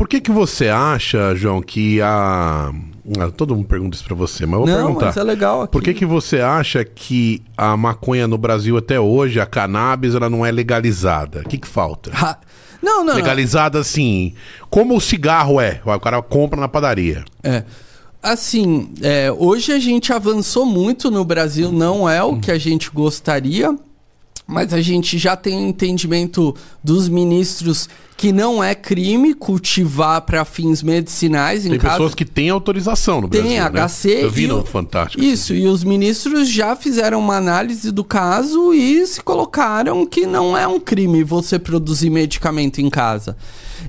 [0.00, 2.72] Por que, que você acha, João, que a.
[3.18, 5.06] Ah, todo mundo pergunta isso pra você, mas eu vou Não, perguntar.
[5.08, 5.72] Mas é legal aqui.
[5.72, 10.30] Por que, que você acha que a maconha no Brasil até hoje, a cannabis, ela
[10.30, 11.40] não é legalizada?
[11.40, 12.10] O que, que falta?
[12.14, 12.38] Ha...
[12.80, 13.14] Não, não.
[13.14, 13.82] Legalizada não.
[13.82, 14.32] assim.
[14.70, 15.82] Como o cigarro é.
[15.84, 17.22] O cara compra na padaria.
[17.42, 17.64] É.
[18.22, 22.90] Assim, é, hoje a gente avançou muito no Brasil, não é o que a gente
[22.90, 23.76] gostaria
[24.50, 27.88] mas a gente já tem entendimento dos ministros
[28.20, 33.28] que não é crime cultivar para fins medicinais em Tem pessoas que têm autorização no
[33.28, 34.09] Brasil, Tem HC.
[34.09, 34.24] Né?
[34.24, 35.24] Eu vi no Fantástico.
[35.24, 40.54] Isso, e os ministros já fizeram uma análise do caso e se colocaram que não
[40.54, 43.38] é um crime você produzir medicamento em casa.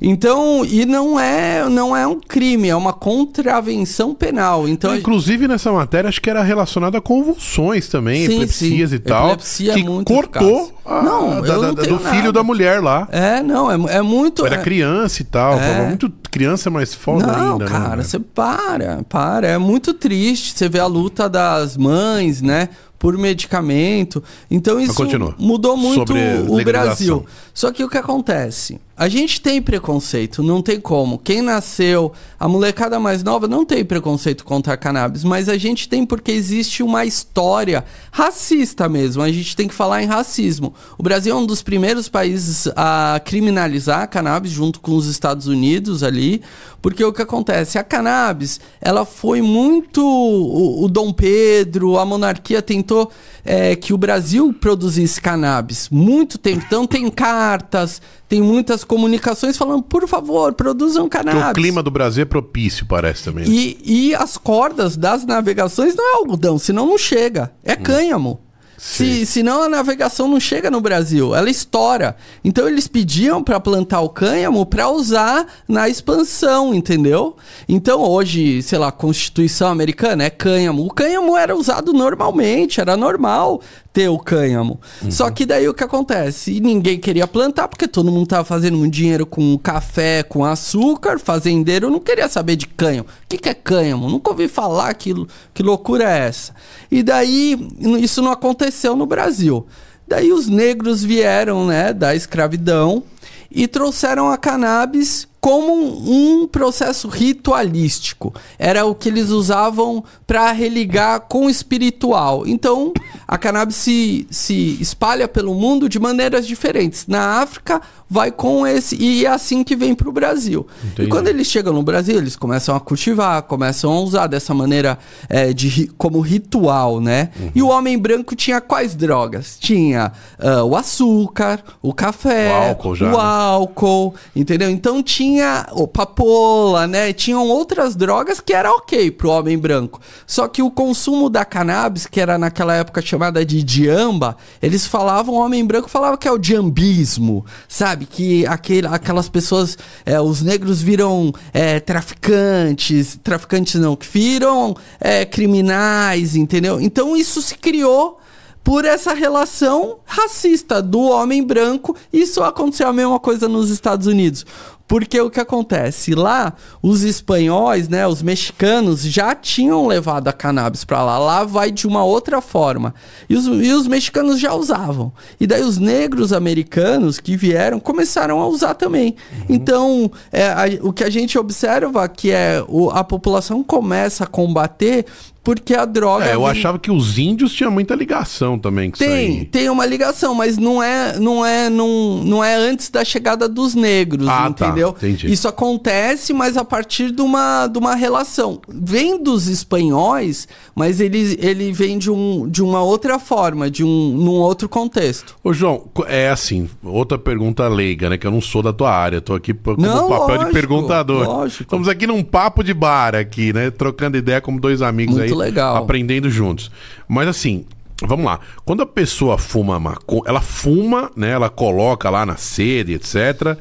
[0.02, 4.68] Então, e não é, não é um crime, é uma contravenção penal.
[4.68, 8.96] Então, Inclusive, nessa matéria, acho que era relacionado a convulsões também, sim, epilepsias sim.
[8.96, 9.26] e tal.
[9.32, 12.10] Epilepsia que é cortou a, não, da, da, do nada.
[12.10, 13.08] filho da mulher lá.
[13.12, 14.46] É, não, é, é muito.
[14.46, 14.62] Era é...
[14.62, 15.60] criança e tal.
[15.60, 15.88] É.
[15.88, 17.66] Muito criança é mais foda não, ainda.
[17.66, 19.48] Né, cara, você para, para.
[19.48, 20.58] É muito triste.
[20.58, 22.70] Você vê a luta das mães, né?
[23.02, 24.24] por medicamento.
[24.50, 25.04] Então isso
[25.40, 26.14] mudou muito
[26.48, 27.26] o Brasil.
[27.52, 28.80] Só que o que acontece?
[29.02, 31.18] A gente tem preconceito, não tem como.
[31.18, 35.90] Quem nasceu, a molecada mais nova não tem preconceito contra a cannabis, mas a gente
[35.90, 39.24] tem porque existe uma história racista mesmo.
[39.24, 40.72] A gente tem que falar em racismo.
[41.00, 45.48] O Brasil é um dos primeiros países a criminalizar a cannabis junto com os Estados
[45.48, 46.44] Unidos ali,
[46.80, 47.80] porque o que acontece?
[47.80, 53.12] A cannabis, ela foi muito o, o Dom Pedro, a monarquia tentou
[53.44, 56.64] é, que o Brasil produzisse cannabis muito tempo.
[56.68, 58.00] Então tem cartas,
[58.32, 61.50] tem muitas comunicações falando, por favor, produzam cannabis.
[61.50, 63.44] o clima do Brasil é propício, parece também.
[63.44, 63.54] Né?
[63.54, 67.52] E, e as cordas das navegações não é algodão, senão não chega.
[67.62, 67.84] É hum.
[67.84, 68.40] cânhamo.
[68.84, 72.16] Se, senão a navegação não chega no Brasil, ela estoura.
[72.44, 77.36] Então eles pediam para plantar o cânhamo para usar na expansão, entendeu?
[77.70, 80.84] Então hoje, sei lá, a Constituição americana é cânhamo.
[80.84, 83.62] O cânhamo era usado normalmente, era normal
[83.94, 84.80] ter o cânhamo.
[85.02, 85.12] Uhum.
[85.12, 86.60] Só que daí o que acontece?
[86.60, 91.20] Ninguém queria plantar porque todo mundo tava fazendo muito dinheiro com café, com açúcar.
[91.20, 93.10] Fazendeiro não queria saber de cânhamo.
[93.10, 94.10] O que, que é cânhamo?
[94.10, 95.28] Nunca ouvi falar aquilo.
[95.54, 96.54] Que loucura é essa?
[96.90, 99.66] E daí isso não aconteceu no Brasil.
[100.08, 103.04] Daí os negros vieram, né, da escravidão
[103.50, 108.32] e trouxeram a cannabis como um processo ritualístico.
[108.60, 112.44] Era o que eles usavam para religar com o espiritual.
[112.46, 112.94] Então,
[113.28, 117.08] a cannabis se, se espalha pelo mundo de maneiras diferentes.
[117.08, 118.96] Na África, vai com esse.
[118.96, 120.68] E é assim que vem para o Brasil.
[120.84, 121.08] Entendi.
[121.08, 125.00] E quando eles chegam no Brasil, eles começam a cultivar, começam a usar dessa maneira
[125.28, 127.32] é, de, como ritual, né?
[127.40, 127.52] Uhum.
[127.56, 129.58] E o homem branco tinha quais drogas?
[129.60, 133.18] Tinha uh, o açúcar, o café, o álcool, já, o né?
[133.18, 134.70] álcool entendeu?
[134.70, 135.31] Então tinha
[135.74, 137.14] o papola, né?
[137.14, 140.02] Tinham outras drogas que era ok pro homem branco.
[140.26, 145.36] Só que o consumo da cannabis, que era naquela época chamada de diamba, eles falavam,
[145.36, 147.92] o homem branco falava que é o diambismo, sabe?
[147.92, 148.06] sabe?
[148.06, 155.26] Que aquele, aquelas pessoas, é, os negros viram é, traficantes, traficantes não, que viram é,
[155.26, 156.80] criminais, entendeu?
[156.80, 158.20] Então isso se criou
[158.64, 161.96] por essa relação racista do homem branco.
[162.14, 164.46] Isso aconteceu a mesma coisa nos Estados Unidos.
[164.92, 166.14] Porque o que acontece?
[166.14, 166.52] Lá,
[166.84, 171.18] os espanhóis, né, os mexicanos, já tinham levado a cannabis para lá.
[171.18, 172.94] Lá vai de uma outra forma.
[173.30, 175.14] E os, e os mexicanos já usavam.
[175.40, 179.16] E daí os negros americanos que vieram começaram a usar também.
[179.32, 179.46] Uhum.
[179.48, 184.28] Então, é, a, o que a gente observa que é o, a população começa a
[184.28, 185.06] combater
[185.44, 186.26] porque a droga.
[186.26, 186.50] É, eu vem...
[186.50, 189.46] achava que os índios tinham muita ligação também com tem, aí.
[189.46, 193.74] Tem uma ligação, mas não é, não é, não, não é antes da chegada dos
[193.74, 194.68] negros, ah, tá.
[194.82, 194.90] Entendeu?
[194.90, 195.32] Entendi.
[195.32, 198.60] Isso acontece, mas a partir de uma, de uma relação.
[198.68, 204.12] Vem dos espanhóis, mas ele, ele vem de, um, de uma outra forma, de um
[204.12, 205.36] num outro contexto.
[205.44, 208.18] Ô, João, é assim, outra pergunta leiga, né?
[208.18, 211.26] Que eu não sou da tua área, tô aqui como não, papel lógico, de perguntador.
[211.26, 211.64] Lógico.
[211.64, 213.70] Estamos aqui num papo de bar aqui, né?
[213.70, 215.78] Trocando ideia como dois amigos Muito aí muito legal.
[215.78, 216.72] Aprendendo juntos.
[217.08, 217.66] Mas assim,
[218.02, 218.40] vamos lá.
[218.66, 221.32] Quando a pessoa fuma maconha, ela fuma, né?
[221.32, 223.58] Ela coloca lá na sede, etc.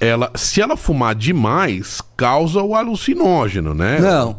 [0.00, 3.98] Ela, se ela fumar demais, causa o alucinógeno, né?
[4.00, 4.36] Não.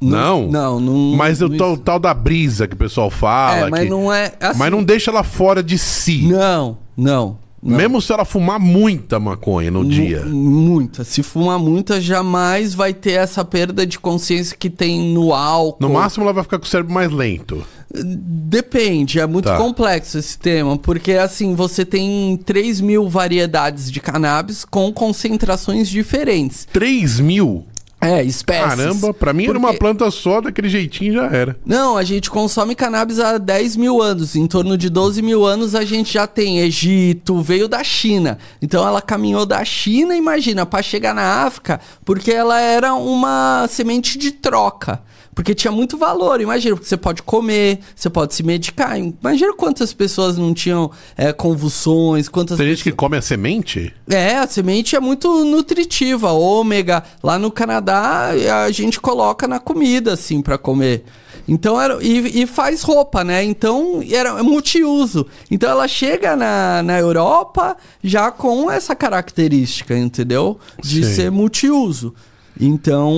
[0.00, 0.48] Não?
[0.48, 1.16] Não, não.
[1.16, 3.66] Mas o tal, tal, da brisa que o pessoal fala.
[3.66, 4.34] É, mas que, não é.
[4.40, 6.22] Assim, mas não deixa ela fora de si.
[6.22, 7.38] Não, não.
[7.66, 7.76] Não.
[7.76, 10.24] Mesmo se ela fumar muita maconha no M dia.
[10.24, 11.02] Muita.
[11.02, 15.78] Se fumar muita, jamais vai ter essa perda de consciência que tem no álcool.
[15.80, 17.64] No máximo, ela vai ficar com o cérebro mais lento.
[17.92, 19.56] Depende, é muito tá.
[19.56, 26.66] complexo esse tema, porque assim, você tem 3 mil variedades de cannabis com concentrações diferentes.
[26.72, 27.64] 3 mil?
[28.00, 28.76] É, espécies.
[28.76, 29.58] Caramba, pra mim Porque...
[29.58, 31.56] era uma planta só, daquele jeitinho já era.
[31.64, 34.36] Não, a gente consome cannabis há 10 mil anos.
[34.36, 38.38] Em torno de 12 mil anos a gente já tem Egito, veio da China.
[38.60, 44.18] Então ela caminhou da China, imagina, para chegar na África, porque ela era uma semente
[44.18, 45.02] de troca.
[45.36, 48.98] Porque tinha muito valor, imagina, porque você pode comer, você pode se medicar.
[48.98, 52.92] Imagina quantas pessoas não tinham é, convulsões, quantas Tem gente pessoas...
[52.94, 53.94] que come a semente?
[54.08, 57.04] É, a semente é muito nutritiva, ômega.
[57.22, 58.30] Lá no Canadá
[58.64, 61.04] a gente coloca na comida, assim, para comer.
[61.46, 62.02] Então era.
[62.02, 63.44] E, e, faz roupa, né?
[63.44, 65.26] Então era multiuso.
[65.50, 70.58] Então ela chega na, na Europa já com essa característica, entendeu?
[70.82, 71.14] De Sim.
[71.14, 72.14] ser multiuso.
[72.58, 73.12] Então,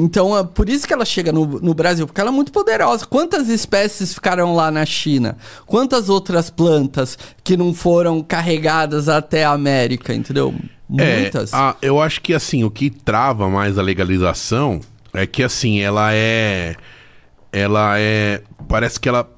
[0.00, 3.06] então é por isso que ela chega no, no Brasil, porque ela é muito poderosa.
[3.06, 5.36] Quantas espécies ficaram lá na China?
[5.66, 10.54] Quantas outras plantas que não foram carregadas até a América, entendeu?
[10.98, 11.52] É, Muitas.
[11.52, 14.80] É, a, eu acho que assim, o que trava mais a legalização
[15.12, 16.76] é que assim, ela é.
[17.52, 18.42] Ela é.
[18.68, 19.28] Parece que ela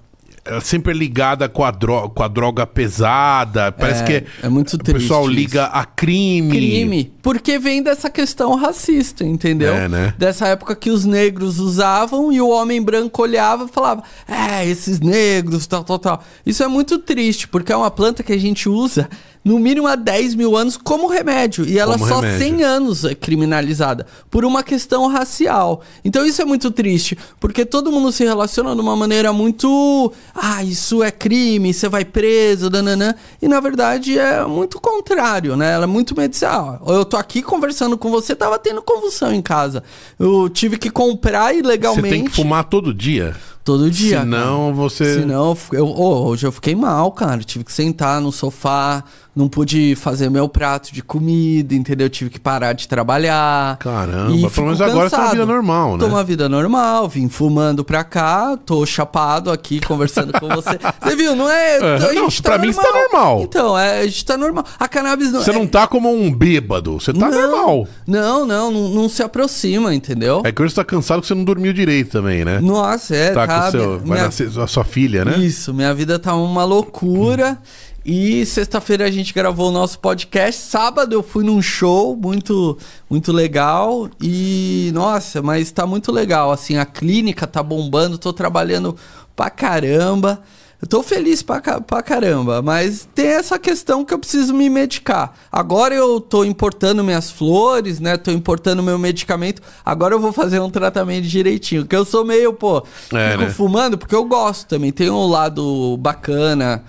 [0.45, 3.73] ela sempre é ligada com a, droga, com a droga pesada.
[3.73, 4.97] Parece é, que é, muito triste.
[4.97, 6.51] O pessoal liga a crime.
[6.51, 7.13] Crime.
[7.23, 9.75] Porque vem dessa questão racista, entendeu?
[9.75, 10.15] É, né?
[10.19, 15.01] Dessa época que os negros usavam e o homem branco olhava e falava: É, esses
[15.01, 16.23] negros, tal, tal, tal.
[16.45, 19.09] Isso é muito triste, porque é uma planta que a gente usa
[19.45, 21.67] no mínimo há 10 mil anos como remédio.
[21.67, 22.59] E ela como só remédio.
[22.59, 25.83] 100 anos é criminalizada por uma questão racial.
[26.05, 30.13] Então isso é muito triste, porque todo mundo se relaciona de uma maneira muito.
[30.35, 33.15] Ah, isso é crime, você vai preso, dananã.
[33.43, 35.73] E na verdade é muito contrário, né?
[35.73, 39.43] Ela é muito meio ah, eu tô aqui conversando com você, tava tendo convulsão em
[39.43, 39.83] casa.
[40.19, 42.09] Eu tive que comprar ilegalmente.
[42.09, 43.37] Você tem que fumar todo dia?
[43.65, 44.21] Todo dia.
[44.21, 44.73] Senão cara.
[44.75, 45.21] você.
[45.21, 47.43] Senão, eu, oh, hoje eu fiquei mal, cara.
[47.43, 49.03] tive que sentar no sofá,
[49.35, 52.11] não pude fazer meu prato de comida, entendeu?
[52.11, 53.79] tive que parar de trabalhar.
[53.79, 55.99] Caramba, pelo menos agora tem uma vida normal, né?
[55.99, 60.79] Tô uma vida normal, vim fumando pra cá, tô chapado aqui conversando com você.
[61.01, 61.79] Você viu, não é?
[61.79, 62.67] é a não, tá pra normal.
[62.67, 63.43] mim você tá normal.
[63.43, 64.65] Então, é, a gente tá normal.
[64.79, 65.43] A cannabis não.
[65.43, 65.55] Você é...
[65.55, 67.89] não tá como um bêbado, você tá não, normal.
[68.07, 70.43] Não, não, não, não, se aproxima, entendeu?
[70.45, 72.61] É que hoje você tá cansado que você não dormiu direito também, né?
[72.61, 73.31] Nossa, é.
[73.33, 74.25] Tá com seu, minha...
[74.25, 75.39] nascer a sua filha, né?
[75.39, 77.59] Isso, minha vida tá uma loucura.
[78.07, 80.61] E sexta-feira a gente gravou o nosso podcast.
[80.61, 82.77] Sábado eu fui num show muito
[83.09, 88.95] muito legal e nossa, mas tá muito legal assim, a clínica tá bombando, tô trabalhando
[89.35, 90.43] pra caramba.
[90.85, 95.33] Eu tô feliz pra, pra caramba, mas tem essa questão que eu preciso me medicar.
[95.51, 98.19] Agora eu tô importando minhas flores, né?
[98.19, 99.63] Tô importando meu medicamento.
[99.83, 101.85] Agora eu vou fazer um tratamento direitinho.
[101.85, 103.51] Porque eu sou meio, pô, é, fico né?
[103.51, 104.93] fumando porque eu gosto também.
[104.93, 106.85] Tem um lado bacana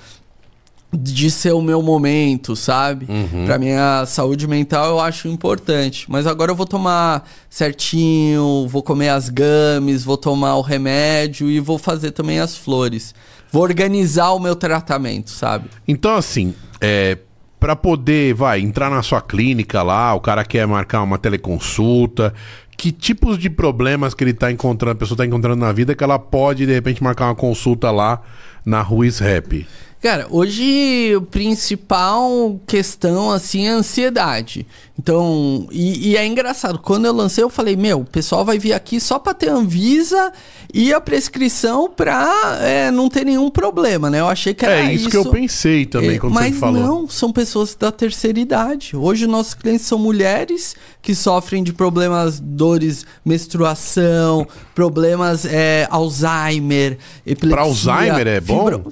[0.92, 3.06] de ser o meu momento, sabe?
[3.08, 3.46] Uhum.
[3.46, 6.06] Pra minha saúde mental eu acho importante.
[6.10, 11.62] Mas agora eu vou tomar certinho, vou comer as games, vou tomar o remédio e
[11.62, 13.16] vou fazer também as flores
[13.56, 15.70] vou organizar o meu tratamento, sabe?
[15.88, 17.18] Então, assim, é,
[17.58, 22.34] para poder, vai, entrar na sua clínica lá, o cara quer marcar uma teleconsulta,
[22.78, 26.04] que tipos de problemas que ele tá encontrando, a pessoa tá encontrando na vida que
[26.04, 28.22] ela pode, de repente, marcar uma consulta lá
[28.66, 29.66] na Ruiz Rap?
[30.02, 34.66] Cara, hoje a principal questão assim é a ansiedade.
[34.98, 38.72] Então, e, e, é engraçado, quando eu lancei, eu falei, meu, o pessoal vai vir
[38.72, 40.32] aqui só para ter Anvisa
[40.74, 44.22] e a prescrição pra é, não ter nenhum problema, né?
[44.22, 45.10] Eu achei que era É isso, isso.
[45.10, 46.82] que eu pensei também é, quando você falou.
[46.82, 48.96] Mas não, são pessoas da terceira idade.
[48.96, 57.50] Hoje nossos clientes são mulheres que sofrem de problemas, dores, menstruação, problemas é, Alzheimer, epilepsia.
[57.50, 58.66] Pra Alzheimer é bom?
[58.66, 58.84] Fibra...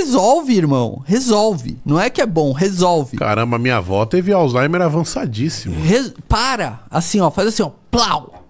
[0.00, 1.02] Resolve, irmão.
[1.04, 1.78] Resolve.
[1.84, 3.16] Não é que é bom, resolve.
[3.16, 5.50] Caramba, minha avó teve Alzheimer avançadinho
[5.82, 6.80] Re para!
[6.90, 8.40] Assim, ó, faz assim, ó, plau!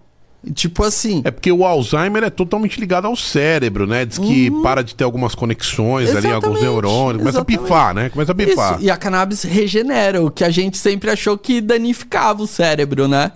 [0.55, 1.21] Tipo assim.
[1.25, 4.07] É porque o Alzheimer é totalmente ligado ao cérebro, né?
[4.07, 4.63] Diz que uhum.
[4.63, 7.19] para de ter algumas conexões exatamente, ali, alguns neurônios.
[7.19, 7.59] Começa exatamente.
[7.59, 8.09] a pifar, né?
[8.09, 8.75] Começa a pifar.
[8.77, 8.85] Isso.
[8.85, 13.33] E a cannabis regenera, o que a gente sempre achou que danificava o cérebro, né?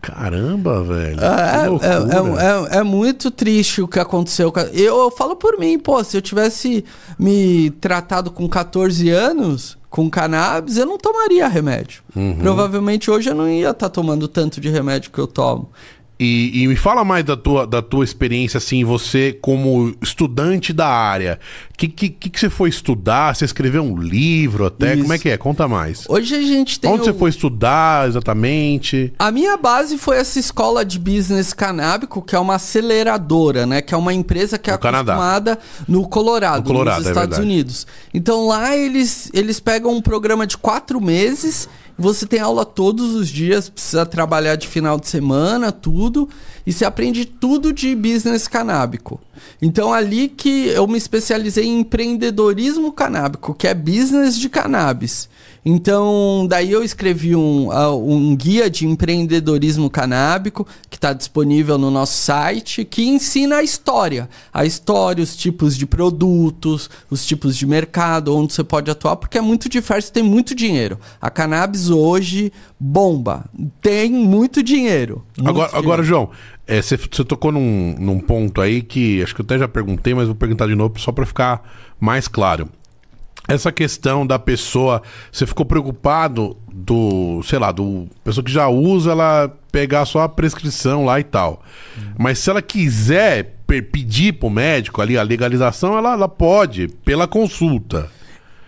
[0.00, 1.18] Caramba, velho.
[1.20, 4.52] É, é, é, é, muito triste o que aconteceu.
[4.72, 6.84] Eu, eu falo por mim, pô, se eu tivesse
[7.18, 12.02] me tratado com 14 anos, com cannabis, eu não tomaria remédio.
[12.14, 12.38] Uhum.
[12.38, 15.70] Provavelmente hoje eu não ia estar tá tomando tanto de remédio que eu tomo.
[16.20, 20.88] E, e, me fala mais da tua, da tua experiência, assim, você como estudante da
[20.88, 21.38] área.
[21.72, 23.36] O que, que, que, você foi estudar?
[23.36, 24.94] Você escreveu um livro até?
[24.94, 25.02] Isso.
[25.02, 25.36] Como é que é?
[25.36, 26.06] Conta mais.
[26.08, 26.90] Hoje a gente tem.
[26.90, 27.04] Onde o...
[27.04, 29.12] você foi estudar exatamente?
[29.16, 33.80] A minha base foi essa escola de business canábico, que é uma aceleradora, né?
[33.80, 35.84] Que é uma empresa que é no acostumada Canadá.
[35.86, 37.86] no Colorado, no Colorado nos é Estados é Unidos.
[38.12, 41.68] Então lá eles, eles pegam um programa de quatro meses
[41.98, 46.28] você tem aula todos os dias, precisa trabalhar de final de semana, tudo,
[46.64, 49.20] e você aprende tudo de business canábico.
[49.60, 55.28] Então ali que eu me especializei em empreendedorismo canábico, que é business de cannabis.
[55.70, 62.14] Então, daí eu escrevi um, um guia de empreendedorismo canábico que está disponível no nosso
[62.14, 64.30] site, que ensina a história.
[64.50, 69.36] A história, os tipos de produtos, os tipos de mercado, onde você pode atuar, porque
[69.36, 70.98] é muito diverso, tem muito dinheiro.
[71.20, 72.50] A cannabis hoje
[72.80, 73.44] bomba,
[73.82, 75.22] tem muito dinheiro.
[75.36, 75.86] Muito agora, dinheiro.
[75.86, 76.30] agora, João,
[76.66, 80.14] é, você, você tocou num, num ponto aí que acho que eu até já perguntei,
[80.14, 81.62] mas vou perguntar de novo só para ficar
[82.00, 82.70] mais claro
[83.48, 89.12] essa questão da pessoa, você ficou preocupado do, sei lá, do pessoa que já usa,
[89.12, 91.62] ela pegar só a prescrição lá e tal.
[92.18, 98.10] Mas se ela quiser pedir pro médico ali a legalização, ela, ela pode, pela consulta.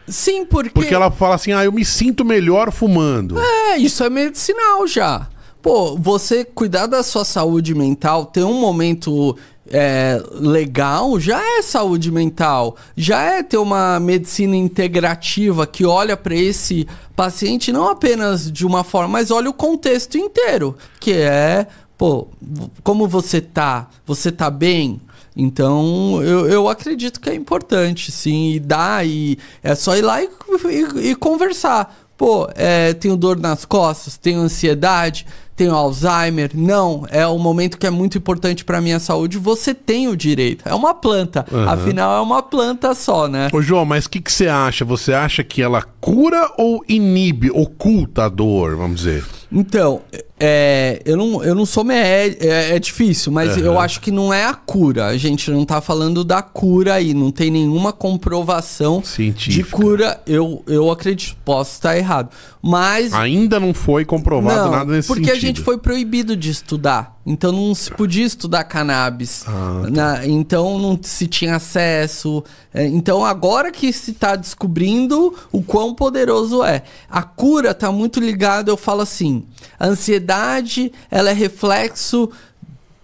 [0.06, 0.70] Sim, porque.
[0.70, 3.38] Porque ela fala assim, ah, eu me sinto melhor fumando.
[3.38, 5.28] É, isso é medicinal já.
[5.62, 9.36] Pô, você cuidar da sua saúde mental, ter um momento
[9.70, 16.34] é, legal já é saúde mental, já é ter uma medicina integrativa que olha para
[16.34, 21.66] esse paciente não apenas de uma forma, mas olha o contexto inteiro, que é,
[21.96, 22.26] pô,
[22.82, 23.88] como você tá?
[24.04, 25.00] Você tá bem?
[25.36, 30.20] Então, eu, eu acredito que é importante, sim, e dá, e é só ir lá
[30.20, 30.28] e,
[30.68, 31.96] e, e conversar.
[32.16, 35.24] Pô, é, tenho dor nas costas, tenho ansiedade,
[35.60, 36.50] tenho Alzheimer.
[36.54, 39.36] Não, é um momento que é muito importante para minha saúde.
[39.36, 40.66] Você tem o direito.
[40.66, 41.44] É uma planta.
[41.52, 41.68] Uhum.
[41.68, 43.48] Afinal, é uma planta só, né?
[43.52, 44.86] Ô, João, mas o que, que você acha?
[44.86, 49.24] Você acha que ela cura ou inibe, oculta a dor, vamos dizer?
[49.52, 50.00] Então,
[50.38, 53.64] é, eu, não, eu não sou médico, é, é, difícil, mas uhum.
[53.64, 55.06] eu acho que não é a cura.
[55.06, 59.52] A gente não tá falando da cura aí, não tem nenhuma comprovação Científica.
[59.52, 60.20] de cura.
[60.24, 62.30] Eu, eu acredito, posso estar errado.
[62.62, 63.12] Mas.
[63.12, 65.34] Ainda não foi comprovado não, nada nesse porque sentido.
[65.34, 67.19] Porque a gente foi proibido de estudar.
[67.24, 69.44] Então não se podia estudar cannabis.
[69.46, 69.90] Ah, tá.
[69.90, 72.42] na, então não se tinha acesso.
[72.72, 76.82] É, então agora que se está descobrindo o quão poderoso é.
[77.10, 79.44] A cura está muito ligada, eu falo assim,
[79.78, 82.30] a ansiedade ela é reflexo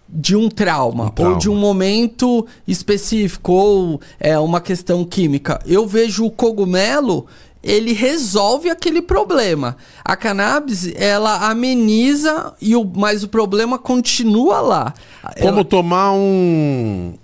[0.08, 5.60] de um trauma, um trauma, ou de um momento específico ou é uma questão química.
[5.66, 7.26] Eu vejo o cogumelo
[7.66, 9.76] ele resolve aquele problema.
[10.04, 14.94] A cannabis, ela ameniza, e o, mas o problema continua lá.
[15.40, 15.64] Como ela...
[15.64, 17.14] tomar um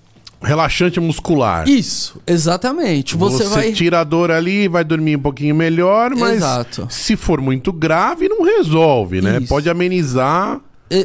[0.43, 1.69] relaxante muscular.
[1.69, 3.17] Isso, exatamente.
[3.17, 3.73] Você, Você vai...
[3.73, 6.89] tira a dor ali, vai dormir um pouquinho melhor, mas Exato.
[6.91, 9.39] se for muito grave, não resolve, né?
[9.39, 9.49] Isso.
[9.49, 10.61] Pode amenizar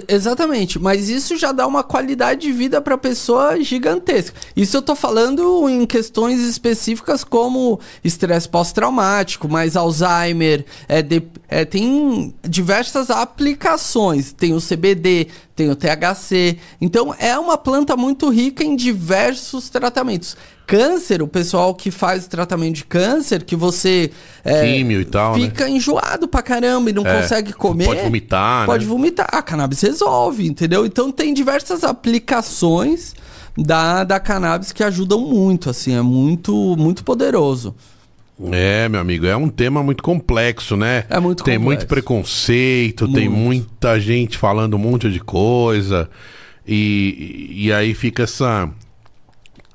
[0.08, 4.38] exatamente, mas isso já dá uma qualidade de vida para a pessoa gigantesca.
[4.56, 11.64] Isso eu tô falando em questões específicas como estresse pós-traumático, mas Alzheimer, é, de, é,
[11.64, 14.34] tem diversas aplicações.
[14.34, 16.58] Tem o CBD, tem o THC.
[16.82, 20.36] Então é uma planta muito rica em diversos tratamentos.
[20.68, 24.12] Câncer, o pessoal que faz tratamento de câncer, que você.
[24.44, 25.34] É, Químio e tal.
[25.34, 25.72] Fica né?
[25.72, 27.86] enjoado pra caramba e não é, consegue comer.
[27.86, 28.66] Pode vomitar.
[28.66, 28.90] Pode né?
[28.90, 29.30] vomitar.
[29.32, 30.86] A cannabis resolve, entendeu?
[30.86, 33.16] Então tem diversas aplicações
[33.58, 37.74] da, da cannabis que ajudam muito, assim, é muito, muito poderoso.
[38.52, 41.06] É, meu amigo, é um tema muito complexo, né?
[41.10, 41.64] É muito Tem complexo.
[41.64, 43.16] muito preconceito, muito.
[43.16, 46.08] tem muita gente falando um monte de coisa.
[46.68, 48.70] E, e aí fica essa,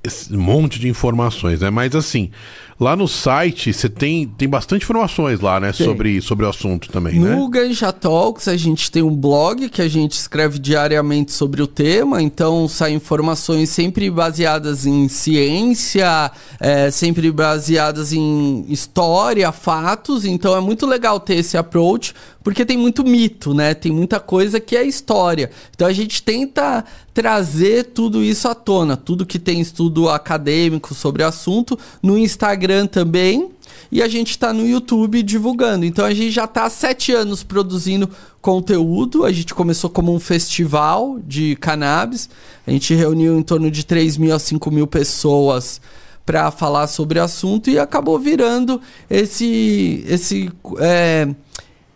[0.04, 1.70] esse monte de informações, né?
[1.70, 2.30] Mas assim,
[2.78, 5.72] lá no site você tem, tem bastante informações lá, né?
[5.72, 7.36] Sobre, sobre o assunto também, no né?
[7.36, 11.68] No Ganja Talks a gente tem um blog que a gente escreve diariamente sobre o
[11.68, 20.56] tema, então saem informações sempre baseadas em ciência, é, sempre baseadas em história, fatos, então
[20.56, 22.12] é muito legal ter esse approach,
[22.42, 23.74] porque tem muito mito, né?
[23.74, 25.50] Tem muita coisa que é história.
[25.74, 26.84] Então a gente tenta
[27.14, 32.86] trazer tudo isso à tona, tudo que tem estudo acadêmico sobre o assunto, no Instagram
[32.86, 33.50] também.
[33.90, 35.84] E a gente está no YouTube divulgando.
[35.84, 38.08] Então a gente já está há sete anos produzindo
[38.40, 39.24] conteúdo.
[39.24, 42.28] A gente começou como um festival de cannabis.
[42.66, 45.80] A gente reuniu em torno de 3 mil a 5 mil pessoas
[46.24, 48.80] para falar sobre o assunto e acabou virando
[49.10, 51.28] esse, esse é,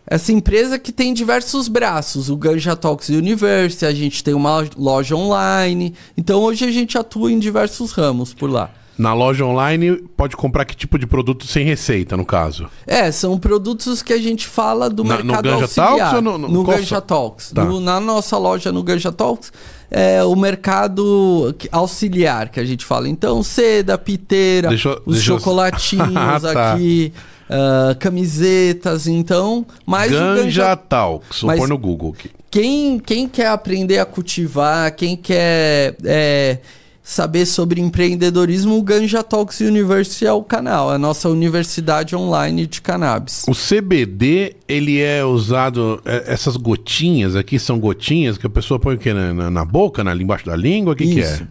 [0.09, 5.15] essa empresa que tem diversos braços, o Ganja Talks University, a gente tem uma loja
[5.15, 5.93] online.
[6.15, 8.71] Então hoje a gente atua em diversos ramos por lá.
[8.97, 12.67] Na loja online, pode comprar que tipo de produto sem receita, no caso?
[12.87, 15.97] É, são produtos que a gente fala do na, mercado no Ganja auxiliar.
[15.97, 17.51] Talks ou no, no, no Ganja Talks.
[17.51, 17.65] Tá.
[17.65, 19.51] No, na nossa loja no Ganja Talks,
[19.91, 23.07] é o mercado auxiliar que a gente fala.
[23.07, 24.69] Então, seda, piteira,
[25.05, 26.73] os chocolatinhos ah, tá.
[26.73, 27.13] aqui...
[27.49, 29.65] Uh, camisetas, então.
[29.85, 32.29] Mais Ganja, Ganja Talks, vou pôr no Google aqui.
[32.51, 36.59] Quem, quem quer aprender a cultivar, quem quer é,
[37.01, 42.67] saber sobre empreendedorismo, o Ganja Talks University é o canal, é a nossa universidade online
[42.67, 43.45] de cannabis.
[43.47, 48.95] O CBD, ele é usado, é, essas gotinhas aqui são gotinhas que a pessoa põe
[48.95, 49.13] o quê?
[49.13, 51.47] Na, na, na boca, na, embaixo da língua, o que, que é?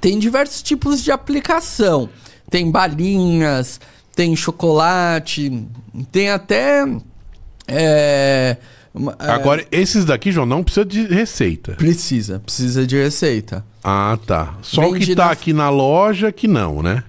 [0.00, 2.08] Tem diversos tipos de aplicação.
[2.48, 3.80] Tem balinhas,
[4.18, 5.64] tem chocolate,
[6.10, 6.84] tem até...
[7.68, 8.56] É,
[9.20, 11.74] é, Agora, esses daqui, João, não precisa de receita.
[11.74, 13.64] Precisa, precisa de receita.
[13.84, 14.56] Ah, tá.
[14.60, 15.30] Só Vende o que tá na...
[15.30, 17.04] aqui na loja que não, né?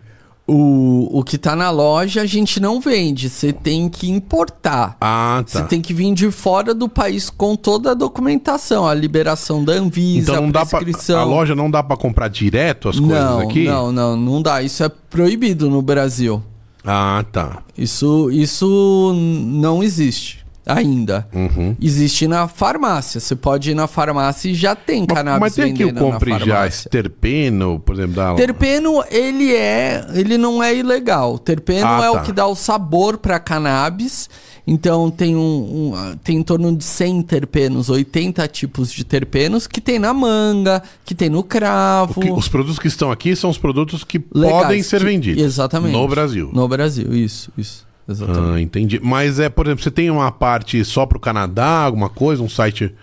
[0.45, 4.95] O, o que tá na loja a gente não vende, você tem que importar.
[5.01, 5.62] Ah, tá.
[5.62, 9.74] Você tem que vir de fora do país com toda a documentação, a liberação da
[9.74, 11.16] Anvisa, então, não a prescrição.
[11.16, 13.66] Dá pra, a loja não dá para comprar direto as coisas não, aqui?
[13.66, 14.62] Não, não, não dá.
[14.62, 16.43] Isso é proibido no Brasil.
[16.84, 17.63] Ah, tá.
[17.77, 21.27] Isso, isso não existe ainda.
[21.34, 21.75] Uhum.
[21.82, 23.19] Existe na farmácia.
[23.19, 26.67] Você pode ir na farmácia e já tem cannabis Mas tem que eu compre já
[26.67, 28.36] esse terpeno, por exemplo, da...
[28.36, 31.39] Terpeno, ele é, ele não é ilegal.
[31.39, 32.11] Terpeno ah, é tá.
[32.11, 34.30] o que dá o sabor para cannabis.
[34.72, 39.82] Então tem um, um, tem em torno de 100 terpenos, 80 tipos de terpenos que
[39.82, 42.22] tem na manga, que tem no cravo.
[42.22, 45.43] Que, os produtos que estão aqui são os produtos que Legais, podem ser que, vendidos.
[45.43, 45.93] Exatamente.
[45.93, 46.51] No Brasil.
[46.53, 47.88] No Brasil, isso, isso.
[48.07, 48.57] Exatamente.
[48.57, 48.99] Ah, entendi.
[49.01, 52.49] Mas é, por exemplo, você tem uma parte só para o Canadá, alguma coisa, um
[52.49, 52.93] site.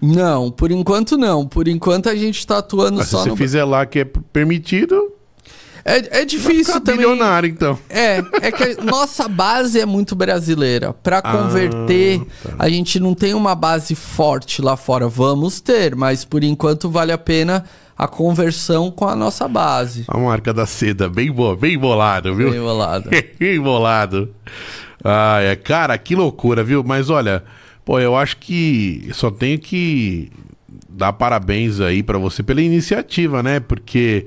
[0.00, 1.46] Não, por enquanto não.
[1.46, 3.36] Por enquanto a gente está atuando Mas só se você no...
[3.36, 5.12] fizer lá que é permitido.
[5.84, 7.00] É, é difícil também.
[7.00, 7.78] milionário, então.
[7.88, 10.92] É, é que a nossa base é muito brasileira.
[10.92, 12.54] Para ah, converter, ah, tá.
[12.58, 15.08] a gente não tem uma base forte lá fora.
[15.08, 17.64] Vamos ter, mas por enquanto vale a pena
[17.96, 20.04] a conversão com a nossa base.
[20.08, 22.50] A marca da seda, bem, bo bem bolado, viu?
[22.50, 23.10] Bem bolado.
[23.38, 24.34] bem bolado.
[25.04, 26.82] Ah, é, cara, que loucura, viu?
[26.82, 27.44] Mas olha,
[27.84, 30.32] pô, eu acho que só tenho que
[30.88, 33.60] dar parabéns aí para você pela iniciativa, né?
[33.60, 34.26] Porque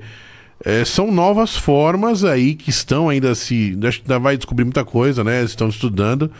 [0.64, 3.78] é, são novas formas aí que estão ainda se.
[4.02, 5.42] Ainda vai descobrir muita coisa, né?
[5.44, 6.30] Estão estudando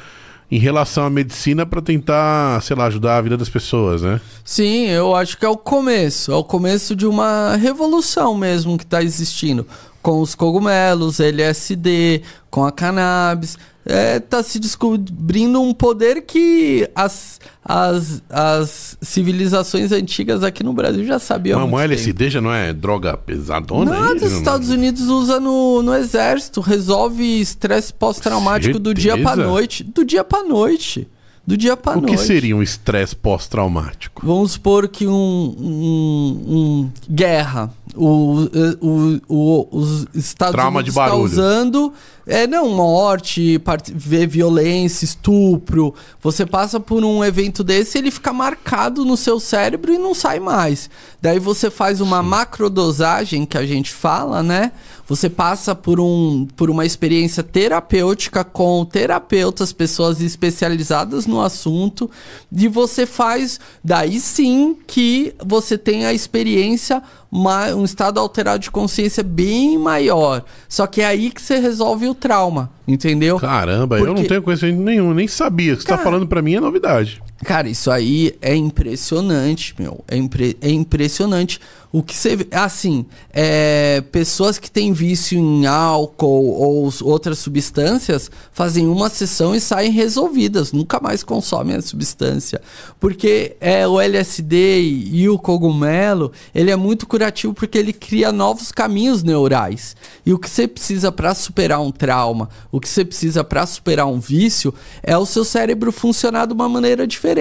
[0.51, 4.20] em relação à medicina para tentar, sei lá, ajudar a vida das pessoas, né?
[4.45, 8.85] Sim, eu acho que é o começo, é o começo de uma revolução mesmo que
[8.85, 9.66] está existindo
[10.01, 17.39] com os cogumelos, LSD, com a cannabis é, tá se descobrindo um poder que as,
[17.62, 21.61] as, as civilizações antigas aqui no Brasil já sabiam.
[21.66, 23.93] Mas o LSD já não é droga pesadona?
[23.93, 29.85] Não, os Estados Unidos usa no, no exército, resolve estresse pós-traumático do dia pra noite.
[29.85, 31.07] Do dia pra noite.
[31.47, 32.14] Do dia pra o noite.
[32.14, 34.26] O que seria um estresse pós-traumático?
[34.26, 38.49] Vamos supor que um, um, um guerra o,
[38.80, 41.93] o, o, os Estados Trauma Unidos está usando
[42.27, 43.61] é não morte,
[43.93, 45.95] ver violência, estupro.
[46.22, 50.41] Você passa por um evento desse, ele fica marcado no seu cérebro e não sai
[50.41, 50.89] mais.
[51.20, 52.29] Daí você faz uma Sim.
[52.29, 54.72] macrodosagem que a gente fala, né?
[55.07, 62.11] Você passa por, um, por uma experiência terapêutica com terapeutas, pessoas especializadas no assunto,
[62.51, 67.03] e você faz daí sim que você tem a experiência
[67.35, 70.45] um estado alterado de consciência bem maior.
[70.68, 73.39] Só que é aí que você resolve o trauma, entendeu?
[73.41, 74.11] Caramba, Porque...
[74.11, 75.74] eu não tenho conhecimento nenhum, nem sabia.
[75.74, 77.20] O que você tá falando para mim é novidade.
[77.45, 80.03] Cara, isso aí é impressionante, meu.
[80.09, 81.61] É, impre é impressionante.
[81.92, 88.28] O que você vê, assim, é, pessoas que têm vício em álcool ou outras substâncias
[88.51, 92.61] fazem uma sessão e saem resolvidas, nunca mais consomem a substância.
[92.99, 98.72] Porque é, o LSD e o cogumelo, ele é muito curativo porque ele cria novos
[98.72, 99.95] caminhos neurais.
[100.26, 104.07] E o que você precisa para superar um trauma, o que você precisa para superar
[104.07, 107.34] um vício, é o seu cérebro funcionar de uma maneira diferente.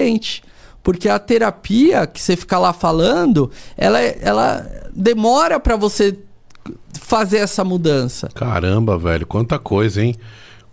[0.82, 6.18] Porque a terapia que você fica lá falando, ela, ela demora para você
[7.00, 8.28] fazer essa mudança.
[8.34, 10.14] Caramba, velho, quanta coisa, hein?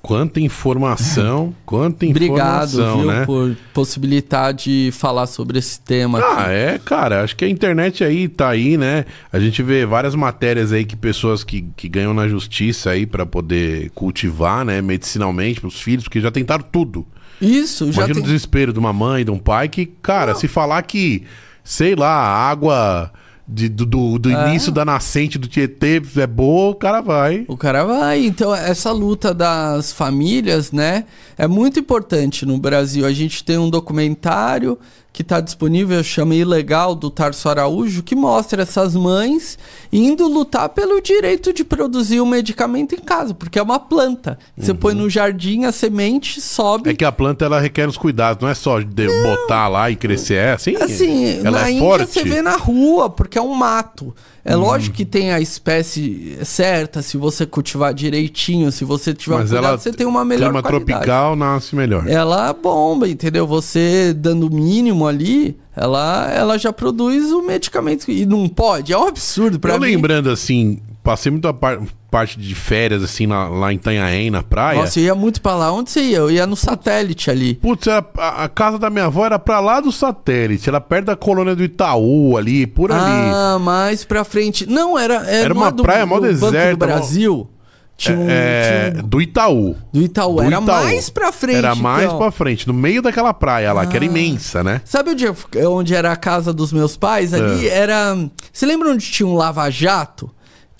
[0.01, 3.25] Quanta informação, quanta informação, Obrigado, viu, né?
[3.25, 6.19] por possibilitar de falar sobre esse tema.
[6.19, 6.51] Ah, aqui.
[6.51, 9.05] é, cara, acho que a internet aí tá aí, né?
[9.31, 13.27] A gente vê várias matérias aí que pessoas que, que ganham na justiça aí para
[13.27, 17.05] poder cultivar, né, medicinalmente pros filhos, porque já tentaram tudo.
[17.41, 18.23] Isso, Imagina já Imagina tem...
[18.23, 20.39] o desespero de uma mãe, de um pai que, cara, Não.
[20.39, 21.23] se falar que,
[21.63, 23.11] sei lá, água
[23.47, 24.49] de, do, do, do é.
[24.49, 27.43] início da nascente do Tietê é boa, o cara vai.
[27.47, 28.25] O cara vai.
[28.25, 31.03] Então, essa luta das famílias, né,
[31.37, 33.05] é muito importante no Brasil.
[33.05, 34.79] A gente tem um documentário
[35.13, 39.59] que está disponível, chama Ilegal, do Tarso Araújo, que mostra essas mães
[39.91, 44.39] indo lutar pelo direito de produzir um medicamento em casa, porque é uma planta.
[44.57, 44.77] Você uhum.
[44.77, 46.91] põe no jardim a semente, sobe.
[46.91, 49.23] É que a planta ela requer os cuidados, não é só de não.
[49.23, 50.75] botar lá e crescer, é assim?
[50.77, 52.11] Assim, ela na é Índia forte.
[52.11, 54.15] você vê na rua, porque é um mato.
[54.43, 54.61] É hum.
[54.61, 59.55] lógico que tem a espécie certa, se você cultivar direitinho, se você tiver Mas um
[59.55, 60.85] cuidado, você tem uma melhor clima qualidade.
[61.01, 62.07] tropical nasce melhor.
[62.07, 63.45] Ela bomba, entendeu?
[63.45, 68.09] Você dando o mínimo ali, ela, ela já produz o medicamento.
[68.09, 69.87] E não pode, é um absurdo pra Eu mim.
[69.95, 71.79] lembrando assim, passei muito a par
[72.09, 74.81] parte de férias, assim, lá, lá em Itanhaém, na praia.
[74.81, 75.71] Nossa, eu ia muito pra lá.
[75.71, 76.17] Onde você ia?
[76.17, 77.55] Eu ia no satélite ali.
[77.55, 80.67] Putz, era, a, a, casa da minha avó era pra lá do satélite.
[80.67, 83.31] Era perto da colônia do Itaú, ali, por ali.
[83.33, 84.69] Ah, mais pra frente.
[84.69, 85.15] Não, era...
[85.15, 86.71] Era, era uma do, praia mó deserta.
[86.71, 87.49] do Brasil.
[87.95, 89.07] Tinha um, é, tinha um...
[89.07, 89.75] Do Itaú.
[89.93, 90.35] Do Itaú.
[90.35, 90.65] Do era Itaú.
[90.65, 91.57] mais pra frente.
[91.57, 92.17] Era mais então.
[92.17, 93.85] pra frente, no meio daquela praia lá, ah.
[93.85, 94.07] que era ah.
[94.07, 94.81] imensa, né?
[94.83, 95.25] Sabe onde,
[95.65, 97.33] onde era a casa dos meus pais?
[97.33, 97.77] Ali é.
[97.77, 98.17] era.
[98.51, 100.29] Você lembra onde tinha um lava-jato?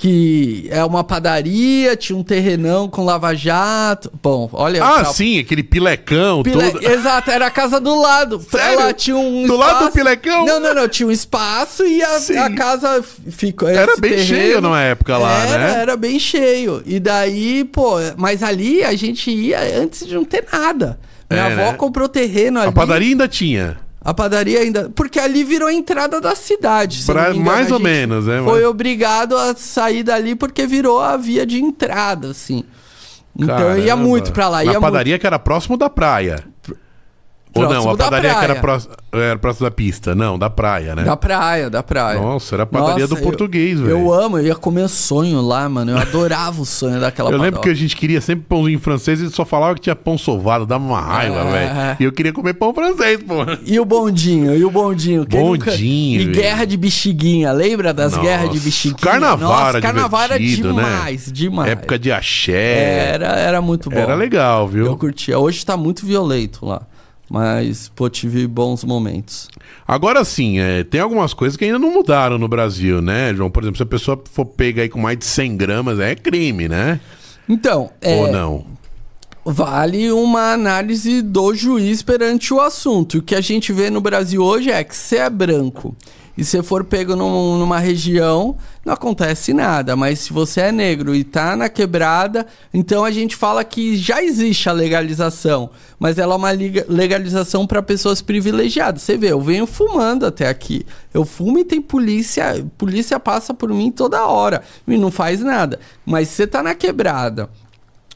[0.02, 4.12] Que é uma padaria, tinha um terrenão com lava-jato.
[4.20, 4.84] Bom, olha.
[4.84, 6.72] Ah, sim, aquele pilecão Pile...
[6.72, 6.82] todo.
[6.90, 8.44] Exato, era a casa do lado.
[8.50, 8.80] Sério?
[8.80, 9.46] Ela tinha um.
[9.46, 9.60] Do espaço...
[9.60, 10.44] lado do pilecão?
[10.44, 10.88] Não, não, não.
[10.88, 13.70] Tinha um espaço e a, a casa ficou.
[13.70, 14.26] Era bem terreno...
[14.26, 15.82] cheio na época lá, era, né?
[15.82, 16.82] Era bem cheio.
[16.84, 21.00] E daí, pô, mas ali a gente ia antes de não ter nada.
[21.30, 21.78] Minha é, avó né?
[21.78, 22.70] comprou terreno ali.
[22.70, 23.78] A padaria ainda tinha.
[24.04, 24.90] A padaria ainda.
[24.90, 27.04] Porque ali virou a entrada da cidade.
[27.06, 28.42] Pra, engano, mais ou menos, né?
[28.44, 28.70] Foi mas...
[28.70, 32.64] obrigado a sair dali porque virou a via de entrada, assim.
[33.36, 33.78] Então Caramba.
[33.78, 34.64] eu ia muito pra lá.
[34.64, 35.22] Na ia padaria muito...
[35.22, 36.44] que era próximo da praia.
[37.54, 40.16] Ou não, a padaria que era próximo, era próximo da pista.
[40.16, 41.04] Não, da praia, né?
[41.04, 42.20] Da praia, da praia.
[42.20, 43.92] Nossa, era a padaria Nossa, do português, velho.
[43.92, 45.92] Eu amo, eu ia comer sonho lá, mano.
[45.92, 49.30] Eu adorava o sonho daquela Eu lembro que a gente queria sempre pãozinho francês e
[49.30, 51.52] só falava que tinha pão sovado, dava uma raiva, é...
[51.52, 51.98] velho.
[52.00, 53.36] E eu queria comer pão francês, pô.
[53.66, 55.26] E o bondinho, e o bondinho.
[55.26, 55.52] bondinho.
[55.52, 55.76] Nunca...
[55.76, 59.02] E guerra de bexiguinha, lembra das Nossa, guerras de bexiguinha?
[59.02, 60.46] Carnaval Nossa, era carnaval era né?
[60.46, 61.34] demais, né?
[61.34, 61.72] demais.
[61.72, 63.12] Época de axé.
[63.14, 63.98] Era, era muito bom.
[63.98, 64.86] Era legal, viu?
[64.86, 65.38] Eu curtia.
[65.38, 66.84] Hoje tá muito violento lá.
[67.32, 69.48] Mas, pô, tive bons momentos.
[69.88, 73.50] Agora sim, é, tem algumas coisas que ainda não mudaram no Brasil, né, João?
[73.50, 76.68] Por exemplo, se a pessoa for pega aí com mais de 100 gramas, é crime,
[76.68, 77.00] né?
[77.48, 78.18] Então, é...
[78.18, 78.66] Ou não?
[79.46, 83.20] Vale uma análise do juiz perante o assunto.
[83.20, 85.96] O que a gente vê no Brasil hoje é que se é branco
[86.38, 88.56] e se for pego num, numa região,
[88.86, 89.96] não acontece nada.
[89.96, 94.24] Mas se você é negro e tá na quebrada, então a gente fala que já
[94.24, 95.70] existe a legalização,
[96.00, 96.52] mas ela é uma
[96.88, 99.02] legalização para pessoas privilegiadas.
[99.02, 100.86] Você vê, eu venho fumando até aqui.
[101.14, 105.80] Eu fumo e tem polícia, polícia passa por mim toda hora e não faz nada.
[106.06, 107.50] Mas se você tá na quebrada,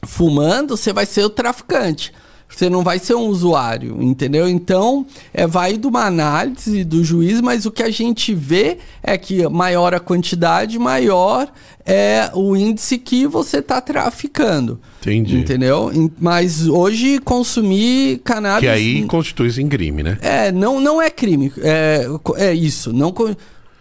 [0.04, 2.12] fumando, você vai ser o traficante.
[2.48, 4.48] Você não vai ser um usuário, entendeu?
[4.48, 9.18] Então, é, vai de uma análise do juiz, mas o que a gente vê é
[9.18, 11.52] que maior a quantidade, maior
[11.84, 14.80] é o índice que você está traficando.
[15.00, 15.36] Entendi.
[15.36, 15.90] Entendeu?
[16.18, 18.60] Mas hoje consumir cannabis.
[18.60, 20.18] Que aí constitui em crime, né?
[20.20, 21.52] É, não, não é crime.
[21.58, 22.92] É, é isso.
[22.92, 23.12] Não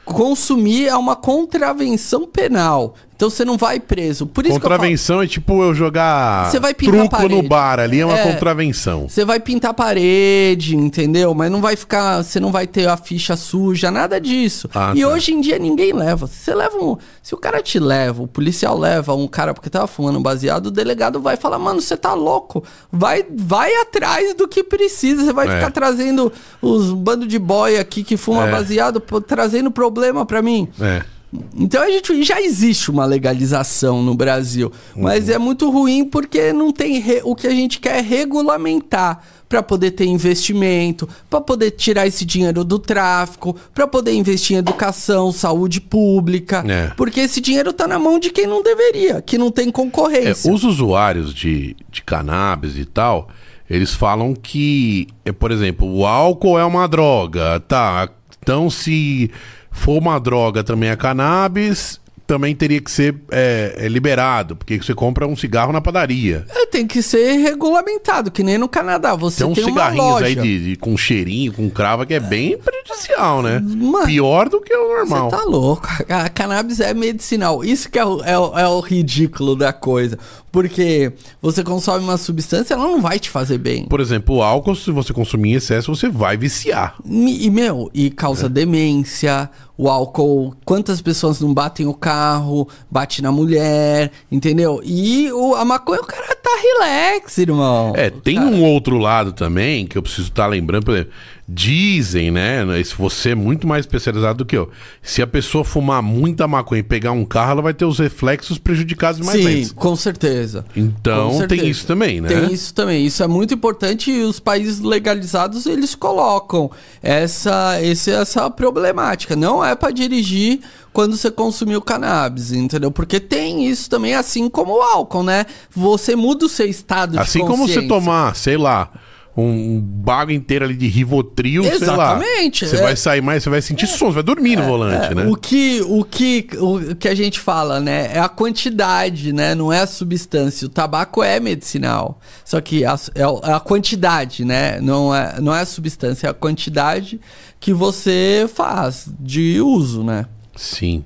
[0.04, 2.96] consumir é uma contravenção penal.
[3.16, 4.26] Então você não vai preso.
[4.26, 8.20] Por isso contravenção é tipo eu jogar você vai truco no bar, ali é uma
[8.20, 9.08] é, contravenção.
[9.08, 11.34] Você vai pintar parede, entendeu?
[11.34, 14.70] Mas não vai ficar, você não vai ter a ficha suja, nada disso.
[14.76, 15.08] Ah, e tá.
[15.08, 16.28] hoje em dia ninguém leva.
[16.28, 19.88] Você leva um, se o cara te leva, o policial leva um cara porque tava
[19.88, 22.64] fumando baseado, o delegado vai falar: "Mano, você tá louco.
[22.92, 25.24] Vai vai atrás do que precisa.
[25.24, 25.56] Você vai é.
[25.56, 28.52] ficar trazendo os bando de boy aqui que fuma é.
[28.52, 30.68] baseado, trazendo problema para mim".
[30.82, 31.15] É.
[31.58, 35.04] Então a gente já existe uma legalização no Brasil, uhum.
[35.04, 37.22] mas é muito ruim porque não tem re...
[37.24, 42.26] o que a gente quer é regulamentar para poder ter investimento, para poder tirar esse
[42.26, 46.92] dinheiro do tráfico, para poder investir em educação, saúde pública, é.
[46.98, 50.50] porque esse dinheiro está na mão de quem não deveria, que não tem concorrência.
[50.50, 53.30] É, os usuários de, de cannabis e tal,
[53.70, 58.10] eles falam que, é, por exemplo, o álcool é uma droga, tá?
[58.42, 59.32] Então se
[59.76, 64.94] for uma droga também a cannabis, também teria que ser é, é, liberado, porque você
[64.94, 66.46] compra um cigarro na padaria.
[66.50, 69.16] É, tem que ser regulamentado, que nem no Canadá.
[69.16, 72.58] Você tem uns tem cigarrinhos aí de, de, com cheirinho, com crava, que é bem
[72.58, 73.60] prejudicial, né?
[73.60, 75.30] Mano, Pior do que o normal.
[75.30, 75.88] Você tá louco.
[76.10, 77.64] A cannabis é medicinal.
[77.64, 80.18] Isso que é o, é, o, é o ridículo da coisa.
[80.56, 83.86] Porque você consome uma substância, ela não vai te fazer bem.
[83.88, 86.96] Por exemplo, o álcool, se você consumir em excesso, você vai viciar.
[87.06, 88.50] E, meu, e causa é.
[88.50, 94.82] demência, o álcool, quantas pessoas não batem o carro, bate na mulher, entendeu?
[94.82, 97.92] E o, a maconha, o cara tá relax, irmão.
[97.94, 98.48] É, tem cara...
[98.48, 101.12] um outro lado também que eu preciso estar tá lembrando, por exemplo,
[101.48, 102.66] dizem, né?
[102.84, 104.70] Se você é muito mais especializado do que eu.
[105.02, 108.58] Se a pessoa fumar muita maconha e pegar um carro, ela vai ter os reflexos
[108.58, 110.66] prejudicados mais Sim, com certeza.
[110.76, 111.62] Então com certeza.
[111.62, 112.30] tem isso também, né?
[112.30, 113.06] Tem isso também.
[113.06, 116.72] Isso é muito importante e os países legalizados eles colocam
[117.02, 119.36] essa, esse, essa problemática.
[119.36, 122.90] Não é para dirigir quando você consumiu cannabis, entendeu?
[122.90, 125.46] Porque tem isso também, assim como o álcool, né?
[125.70, 127.82] Você muda o seu estado de assim consciência.
[127.82, 128.90] Assim como você tomar, sei lá
[129.38, 132.66] um bago inteiro ali de Rivotril, Exatamente.
[132.66, 132.82] Você é.
[132.82, 133.88] vai sair mais, você vai sentir é.
[133.88, 135.16] som, você vai dormir é, no volante, é.
[135.16, 135.26] né?
[135.26, 138.12] O que, o, que, o que a gente fala, né?
[138.14, 139.54] É a quantidade, né?
[139.54, 140.66] Não é a substância.
[140.66, 142.20] O tabaco é medicinal.
[142.46, 144.80] Só que a, é a quantidade, né?
[144.80, 147.20] Não é, não é a substância, é a quantidade
[147.60, 150.28] que você faz de uso, né?
[150.56, 151.04] Sim.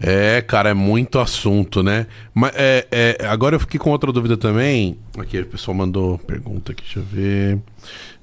[0.00, 2.06] É, cara, é muito assunto, né?
[2.34, 4.98] Mas é, é, agora eu fiquei com outra dúvida também.
[5.18, 7.58] Aqui, o pessoal mandou pergunta aqui, deixa eu ver.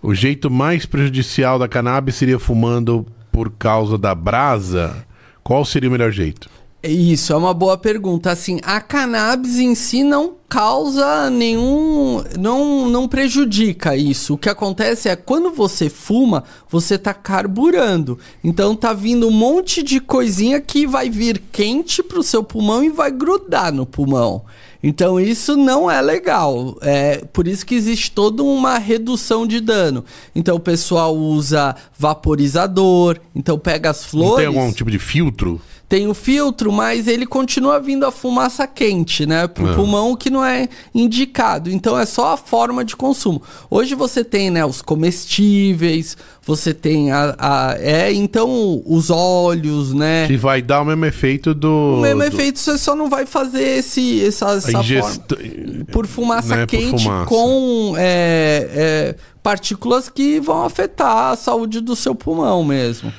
[0.01, 5.05] O jeito mais prejudicial da cannabis seria fumando por causa da brasa?
[5.43, 6.49] Qual seria o melhor jeito?
[6.83, 8.29] Isso, é uma boa pergunta.
[8.29, 12.21] Assim, a cannabis em si não causa nenhum.
[12.37, 14.33] não, não prejudica isso.
[14.33, 18.19] O que acontece é quando você fuma, você tá carburando.
[18.43, 22.89] Então tá vindo um monte de coisinha que vai vir quente pro seu pulmão e
[22.89, 24.43] vai grudar no pulmão.
[24.83, 26.77] Então isso não é legal.
[26.81, 30.03] É por isso que existe toda uma redução de dano.
[30.35, 34.31] Então o pessoal usa vaporizador, então pega as flores.
[34.31, 35.61] Não tem algum tipo de filtro?
[35.93, 39.45] Tem o filtro, mas ele continua vindo a fumaça quente, né?
[39.47, 39.75] Pro é.
[39.75, 41.69] pulmão que não é indicado.
[41.69, 43.39] Então é só a forma de consumo.
[43.69, 50.25] Hoje você tem, né, os comestíveis, você tem a, a é, então os óleos, né?
[50.25, 52.25] Que vai dar o mesmo efeito do O mesmo do...
[52.25, 55.21] efeito, você só não vai fazer esse essa, essa ingest...
[55.29, 56.65] forma por fumaça né?
[56.65, 57.25] quente por fumaça.
[57.27, 63.13] com é, é, partículas que vão afetar a saúde do seu pulmão mesmo.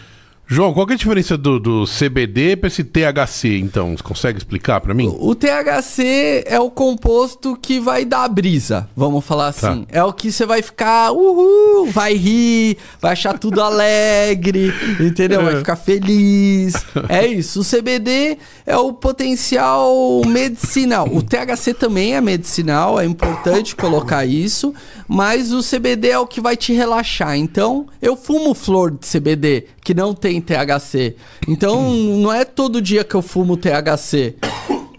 [0.47, 3.97] João, qual é a diferença do, do CBD para esse THC, então?
[3.97, 5.09] Você consegue explicar para mim?
[5.09, 9.71] O, o, THC é o composto que vai dar brisa, vamos falar tá.
[9.71, 9.85] assim.
[9.85, 9.99] Tá.
[9.99, 14.71] É o que você vai ficar, uhul, vai rir, vai achar tudo alegre,
[15.01, 15.43] entendeu?
[15.43, 15.57] Vai é.
[15.57, 16.75] ficar feliz.
[17.09, 17.61] É isso.
[17.61, 18.37] O CBD
[18.67, 21.09] é o potencial medicinal.
[21.09, 24.75] O THC também é medicinal, é importante colocar isso,
[25.09, 27.37] mas o CBD é o que vai te relaxar.
[27.37, 31.17] Então, eu fumo flor de CBD, que não tem THC.
[31.49, 34.37] Então, não é todo dia que eu fumo THC.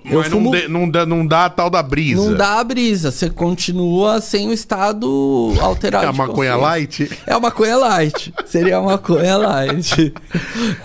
[0.10, 0.52] Eu Mas fumo...
[0.52, 2.22] não, de, não, dá, não dá a tal da brisa.
[2.22, 3.10] Não dá a brisa.
[3.10, 6.06] Você continua sem o estado alterado.
[6.06, 7.10] É a maconha light?
[7.26, 8.32] É a maconha light.
[8.46, 10.14] Seria a maconha light.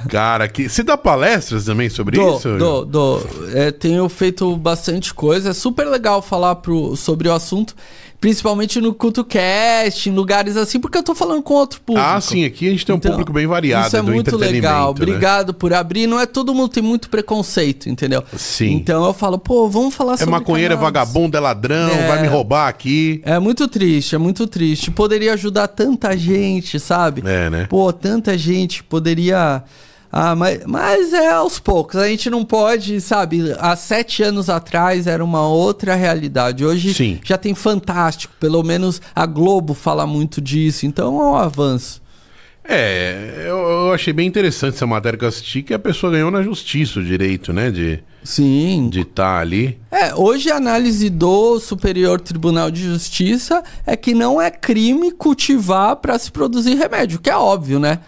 [0.08, 0.68] Cara, que...
[0.68, 2.56] você dá palestras também sobre dou, isso?
[2.56, 3.26] Dou, dou.
[3.52, 5.50] É, tenho feito bastante coisa.
[5.50, 7.76] É super legal falar pro, sobre o assunto.
[8.20, 12.06] Principalmente no CultoCast, em lugares assim, porque eu tô falando com outro público.
[12.06, 14.84] Ah, sim, aqui a gente tem um então, público bem variado Isso é muito legal.
[14.84, 14.90] Né?
[14.90, 16.06] Obrigado por abrir.
[16.06, 18.22] Não é todo mundo tem muito preconceito, entendeu?
[18.36, 18.72] Sim.
[18.72, 22.08] Então eu falo, pô, vamos falar é sobre É maconheiro, é vagabundo, é ladrão, é...
[22.08, 23.22] vai me roubar aqui.
[23.24, 24.90] É muito triste, é muito triste.
[24.90, 27.22] Poderia ajudar tanta gente, sabe?
[27.24, 27.66] É, né?
[27.70, 29.64] Pô, tanta gente poderia
[30.12, 31.96] ah, mas, mas é aos poucos.
[31.96, 33.54] A gente não pode, sabe?
[33.58, 36.64] Há sete anos atrás era uma outra realidade.
[36.64, 37.20] Hoje Sim.
[37.24, 38.34] já tem fantástico.
[38.40, 40.84] Pelo menos a Globo fala muito disso.
[40.84, 42.02] Então é um avanço.
[42.64, 46.30] É, eu, eu achei bem interessante essa matéria que eu assisti, que a pessoa ganhou
[46.30, 47.70] na justiça o direito, né?
[47.70, 48.88] De, Sim.
[48.90, 49.78] De estar tá ali.
[49.90, 55.96] É, hoje a análise do Superior Tribunal de Justiça é que não é crime cultivar
[55.96, 58.00] para se produzir remédio, que é óbvio, né?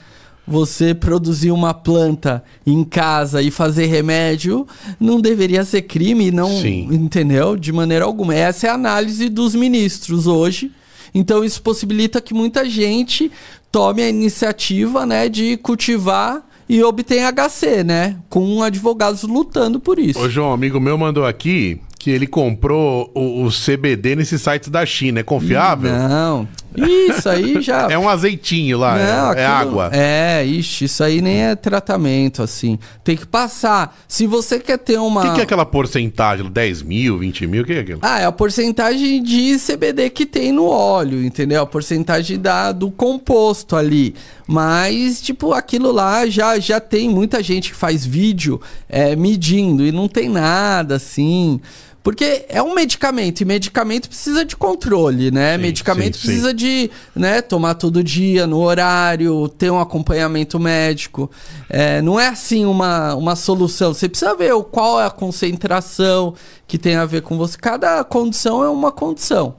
[0.47, 4.67] Você produzir uma planta em casa e fazer remédio
[4.99, 6.89] não deveria ser crime, não, Sim.
[6.91, 7.57] entendeu?
[7.57, 8.35] De maneira alguma.
[8.35, 10.73] Essa é a análise dos ministros hoje.
[11.15, 13.31] Então isso possibilita que muita gente
[13.71, 20.19] tome a iniciativa, né, de cultivar e obter HC, né, com advogados lutando por isso.
[20.21, 24.85] Ô João, amigo meu mandou aqui que ele comprou o, o CBD nesses sites da
[24.85, 25.21] China.
[25.21, 25.93] É confiável?
[25.93, 26.49] Não.
[26.77, 27.89] Isso aí já.
[27.91, 29.91] é um azeitinho lá, Não, é, é água.
[29.93, 32.79] É, ixi, isso aí nem é tratamento, assim.
[33.05, 33.97] Tem que passar.
[34.09, 35.21] Se você quer ter uma.
[35.21, 36.51] O que, que, é aquela porcentagem?
[36.51, 37.63] 10 mil, 20 mil?
[37.63, 38.01] O que é aquilo?
[38.03, 41.63] Ah, é a porcentagem de CBD que tem no óleo, entendeu?
[41.63, 44.15] A porcentagem da, do composto ali.
[44.47, 49.93] Mas, tipo, aquilo lá já, já tem muita gente que faz vídeo é, medindo e
[49.93, 51.61] não tem nada assim.
[52.03, 55.57] Porque é um medicamento e medicamento precisa de controle, né?
[55.57, 56.57] Sim, medicamento sim, precisa sim.
[56.57, 61.31] de né, tomar todo dia, no horário, ter um acompanhamento médico.
[61.69, 63.95] É, não é assim uma, uma solução.
[63.95, 66.35] Você precisa ver qual é a concentração
[66.67, 67.57] que tem a ver com você.
[67.57, 69.55] Cada condição é uma condição.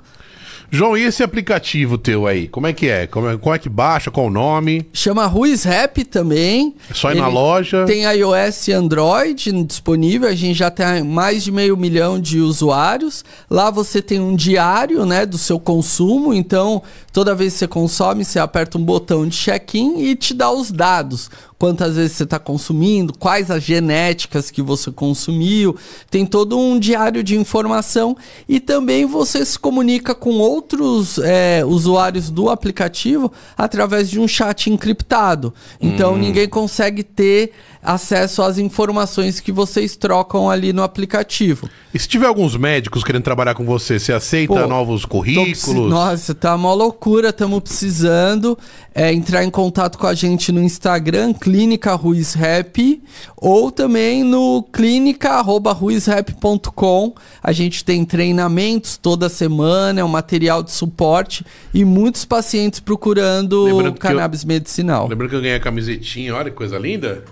[0.76, 2.48] João, e esse aplicativo teu aí?
[2.48, 3.06] Como é que é?
[3.06, 4.10] Como é, como é que baixa?
[4.10, 4.84] Qual o nome?
[4.92, 6.74] Chama Ruiz Rap também.
[6.90, 7.86] É só ir Ele na loja.
[7.86, 10.28] Tem iOS e Android disponível.
[10.28, 13.24] A gente já tem mais de meio milhão de usuários.
[13.48, 16.34] Lá você tem um diário, né, do seu consumo.
[16.34, 20.50] Então, toda vez que você consome, você aperta um botão de check-in e te dá
[20.50, 21.30] os dados
[21.64, 25.74] quantas vezes você está consumindo, quais as genéticas que você consumiu.
[26.12, 28.18] Tem todo um diário de informação
[28.50, 34.70] e também você se comunica com outros é, usuários do aplicativo através de um chat
[34.70, 35.54] encriptado.
[35.80, 36.18] Então hum.
[36.18, 37.54] ninguém consegue ter
[37.84, 41.70] acesso às informações que vocês trocam ali no aplicativo.
[41.94, 45.92] E se tiver alguns médicos querendo trabalhar com você, você aceita Pô, novos currículos?
[45.92, 48.58] Nossa, tá uma loucura, estamos precisando
[48.96, 53.04] é, entrar em contato com a gente no Instagram, Clínica Ruiz Rap,
[53.38, 57.14] ou também no clínica.ruizrap.com.
[57.44, 63.94] A gente tem treinamentos toda semana, é um material de suporte e muitos pacientes procurando
[64.00, 65.08] cannabis eu, medicinal.
[65.08, 67.26] Lembrando que eu ganhei a camisetinha, olha que coisa linda.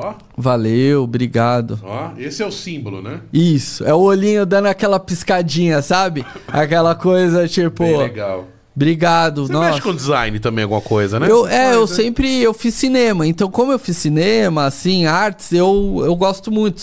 [0.00, 0.14] Ó.
[0.36, 1.80] Valeu, obrigado.
[1.82, 3.20] Ó, esse é o símbolo, né?
[3.32, 6.24] Isso, é o olhinho dando aquela piscadinha, sabe?
[6.46, 7.82] Aquela coisa tipo.
[7.82, 8.46] Bem legal.
[8.76, 9.44] Obrigado.
[9.44, 9.70] Você nossa.
[9.70, 11.28] mexe com design também, alguma coisa, né?
[11.28, 13.26] Eu, é, eu sempre eu fiz cinema.
[13.26, 16.80] Então, como eu fiz cinema, assim, artes, eu, eu gosto muito.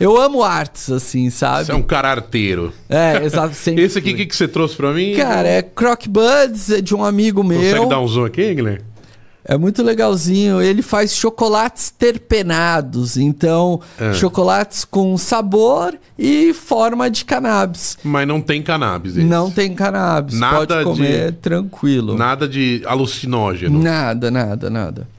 [0.00, 1.66] Eu amo artes, assim, sabe?
[1.66, 2.72] Você é um cara arteiro.
[2.88, 3.54] É, exato.
[3.76, 5.14] Esse aqui, o que, que você trouxe pra mim?
[5.16, 7.60] Cara, é Croc Buds, é de um amigo meu.
[7.60, 8.87] Consegue dar um zoom aqui, Guilherme?
[9.44, 10.60] É muito legalzinho.
[10.60, 14.12] Ele faz chocolates terpenados, então é.
[14.12, 17.96] chocolates com sabor e forma de cannabis.
[18.02, 19.16] Mas não tem cannabis.
[19.16, 19.26] Esse.
[19.26, 20.38] Não tem cannabis.
[20.38, 21.38] Nada Pode comer de...
[21.38, 22.16] tranquilo.
[22.16, 23.82] Nada de alucinógeno.
[23.82, 25.17] Nada, nada, nada.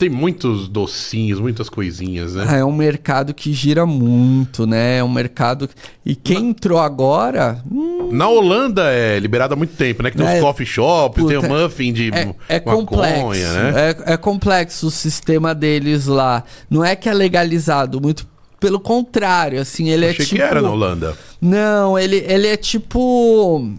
[0.00, 2.46] Tem muitos docinhos, muitas coisinhas, né?
[2.48, 4.96] Ah, é um mercado que gira muito, né?
[4.96, 5.68] É um mercado.
[6.06, 7.62] E quem entrou agora.
[7.70, 8.08] Hum...
[8.10, 10.10] Na Holanda é liberado há muito tempo, né?
[10.10, 10.36] Que tem é...
[10.36, 13.72] os coffee shops, Puta, tem o muffin de é, é complexo, né?
[14.06, 16.44] É, é complexo o sistema deles lá.
[16.70, 18.26] Não é que é legalizado, muito
[18.58, 20.40] pelo contrário, assim, ele é Achei é tipo.
[20.40, 21.14] que era na Holanda.
[21.38, 23.70] Não, ele, ele é tipo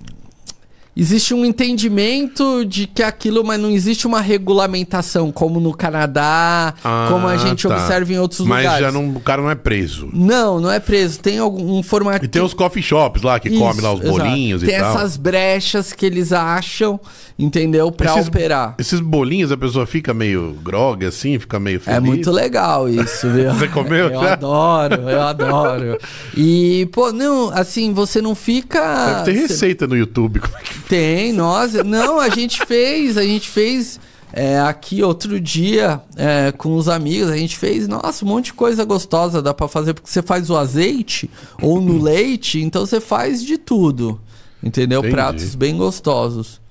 [0.95, 7.07] existe um entendimento de que aquilo, mas não existe uma regulamentação, como no Canadá, ah,
[7.09, 7.75] como a gente tá.
[7.75, 8.85] observa em outros mas lugares.
[8.85, 10.09] Mas já não, o cara não é preso.
[10.13, 11.19] Não, não é preso.
[11.19, 12.25] Tem algum um formato.
[12.25, 14.17] E tem os coffee shops lá que Isso, come lá os exato.
[14.17, 14.91] bolinhos tem e tal.
[14.91, 16.99] Tem essas brechas que eles acham,
[17.39, 17.91] entendeu?
[17.91, 18.75] Pra esses, operar.
[18.77, 21.97] Esses bolinhos a pessoa fica meio grog assim, fica meio feliz.
[21.97, 23.53] É muito legal isso, viu?
[23.55, 24.09] você comeu?
[24.09, 25.97] eu adoro, eu adoro.
[26.35, 29.23] E, pô, não, assim, você não fica.
[29.23, 30.39] Deve ter receita no YouTube.
[30.39, 31.73] Como é que tem, nós.
[31.85, 33.97] Não, a gente fez, a gente fez.
[34.33, 38.53] É, aqui outro dia é, com os amigos, a gente fez, nossa, um monte de
[38.53, 41.29] coisa gostosa dá para fazer, porque você faz o azeite
[41.61, 44.21] ou no leite, então você faz de tudo.
[44.63, 44.99] Entendeu?
[44.99, 45.13] Entendi.
[45.13, 46.61] Pratos bem gostosos.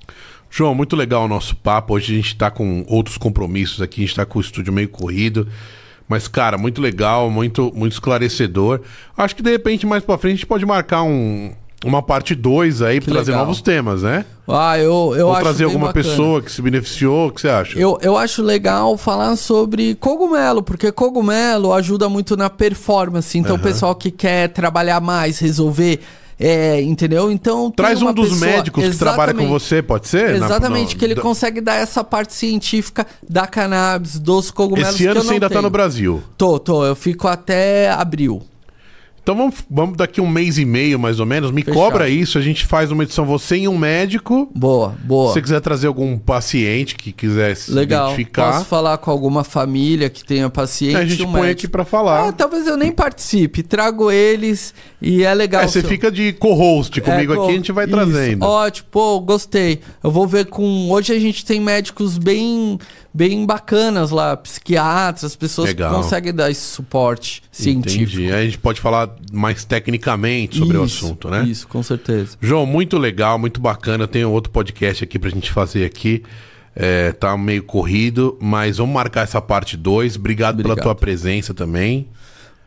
[0.49, 1.95] João, muito legal o nosso papo.
[1.95, 4.89] Hoje a gente tá com outros compromissos aqui, a gente tá com o estúdio meio
[4.89, 5.47] corrido.
[6.09, 8.81] Mas, cara, muito legal, muito, muito esclarecedor.
[9.17, 11.53] Acho que de repente mais pra frente a gente pode marcar um,
[11.85, 14.25] uma parte 2 aí para trazer novos temas, né?
[14.47, 16.05] Ah, eu, eu Ou acho trazer alguma bacana.
[16.05, 17.79] pessoa que se beneficiou, o que você acha?
[17.79, 23.39] Eu, eu acho legal falar sobre cogumelo, porque cogumelo ajuda muito na performance.
[23.39, 23.61] Então, uhum.
[23.61, 26.01] o pessoal que quer trabalhar mais, resolver
[26.43, 27.31] é, entendeu?
[27.31, 27.71] Então.
[27.71, 28.51] Traz um dos pessoa...
[28.51, 30.37] médicos que trabalha com você, pode ser?
[30.37, 34.95] Exatamente, Na, que ele consegue dar essa parte científica da cannabis, dos cogumelos.
[34.95, 35.61] Esse ano você ainda tenho.
[35.61, 36.23] tá no Brasil.
[36.39, 36.87] Tô, tô.
[36.87, 38.43] Eu fico até abril.
[39.31, 41.53] Então vamos, vamos daqui um mês e meio, mais ou menos.
[41.53, 41.81] Me Fechado.
[41.81, 44.51] cobra isso, a gente faz uma edição você e um médico.
[44.53, 45.29] Boa, boa.
[45.29, 48.07] Se você quiser trazer algum paciente que quiser se Legal.
[48.07, 48.55] identificar.
[48.55, 50.97] Posso falar com alguma família que tenha paciente.
[50.97, 51.61] É, a gente um põe médico.
[51.61, 52.27] aqui para falar.
[52.27, 55.63] Ah, talvez eu nem participe, trago eles e é legal.
[55.63, 55.89] É, você seu...
[55.89, 57.95] fica de co-host é, comigo é, aqui, a gente vai isso.
[57.95, 58.45] trazendo.
[58.45, 59.79] Ótimo, pô, gostei.
[60.03, 60.91] Eu vou ver com.
[60.91, 62.81] Hoje a gente tem médicos bem
[63.13, 65.91] bem bacanas lá, psiquiatras, pessoas Legal.
[65.91, 68.21] que conseguem dar esse suporte científico.
[68.21, 68.33] Entendi.
[68.33, 71.45] Aí a gente pode falar mais tecnicamente sobre isso, o assunto, né?
[71.45, 72.37] Isso, com certeza.
[72.41, 74.07] João, muito legal, muito bacana.
[74.07, 76.23] Tem outro podcast aqui pra gente fazer aqui.
[76.75, 80.17] É, tá meio corrido, mas vamos marcar essa parte 2.
[80.17, 82.09] Obrigado, Obrigado, pela tua presença também.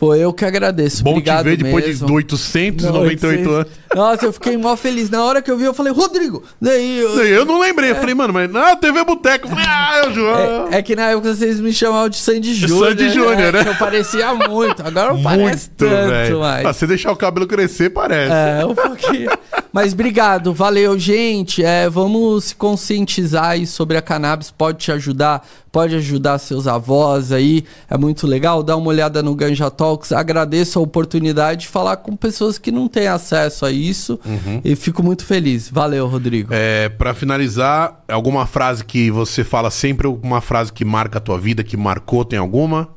[0.04, 1.02] Pô, eu que agradeço.
[1.02, 2.08] Bom Obrigado te ver depois mesmo.
[2.08, 3.68] de 898 anos.
[3.96, 5.10] Nossa, eu fiquei mó feliz.
[5.10, 6.44] Na hora que eu vi, eu falei, Rodrigo!
[6.60, 7.92] Daí eu, eu não lembrei.
[7.92, 9.46] Eu falei, mano, mas na TV Boteco.
[9.46, 10.68] Eu falei, ah, é o João.
[10.72, 12.90] É, é, que na época vocês me chamavam de Sandy Júnior.
[12.90, 13.52] Sandy Júnior, né?
[13.52, 13.64] né?
[13.66, 14.86] Eu parecia muito.
[14.86, 16.40] Agora não parece tanto véio.
[16.40, 16.66] mais.
[16.66, 18.34] Ah, se deixar o cabelo crescer, parece.
[18.34, 19.30] É, um pouquinho.
[19.72, 21.64] Mas obrigado, valeu, gente.
[21.64, 24.52] É, vamos se conscientizar aí sobre a cannabis.
[24.52, 27.64] Pode te ajudar, pode ajudar seus avós aí.
[27.90, 28.62] É muito legal.
[28.62, 30.12] Dá uma olhada no Ganja Talks.
[30.12, 34.20] Agradeço a oportunidade de falar com pessoas que não têm acesso a isso.
[34.26, 34.62] Uhum.
[34.64, 35.70] E fico muito feliz.
[35.70, 36.54] Valeu, Rodrigo.
[36.54, 41.40] É, para finalizar, alguma frase que você fala sempre, alguma frase que marca a tua
[41.40, 42.90] vida, que marcou, tem alguma?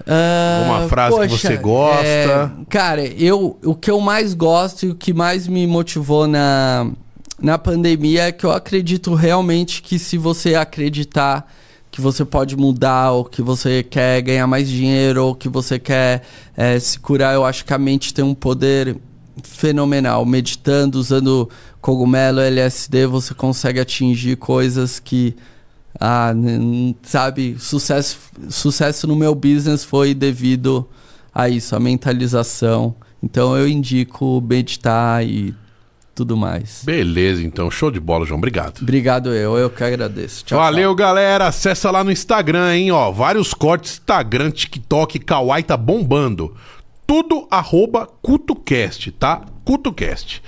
[0.00, 2.02] Uh, Uma frase poxa, que você gosta?
[2.02, 6.90] É, cara, eu, o que eu mais gosto e o que mais me motivou na,
[7.40, 11.46] na pandemia é que eu acredito realmente que se você acreditar
[12.00, 16.22] que você pode mudar, ou que você quer ganhar mais dinheiro, ou que você quer
[16.56, 18.96] é, se curar, eu acho que a mente tem um poder
[19.42, 20.24] fenomenal.
[20.24, 21.48] Meditando, usando
[21.80, 25.36] cogumelo, LSD, você consegue atingir coisas que
[26.00, 26.32] ah,
[27.02, 28.16] sabe, sucesso,
[28.48, 30.88] sucesso no meu business foi devido
[31.34, 32.94] a isso, a mentalização.
[33.22, 35.54] Então eu indico meditar e
[36.20, 36.82] tudo mais.
[36.84, 37.70] Beleza, então.
[37.70, 38.38] Show de bola, João.
[38.38, 38.82] Obrigado.
[38.82, 40.44] Obrigado eu, eu que agradeço.
[40.44, 40.96] Tchau, Valeu, tchau.
[40.96, 41.46] galera.
[41.46, 43.10] Acessa lá no Instagram, hein, ó.
[43.10, 46.54] Vários cortes, Instagram, TikTok, Kawaii tá bombando.
[47.06, 49.42] Tudo arroba CutoCast, tá?
[49.64, 50.42] CutoCast.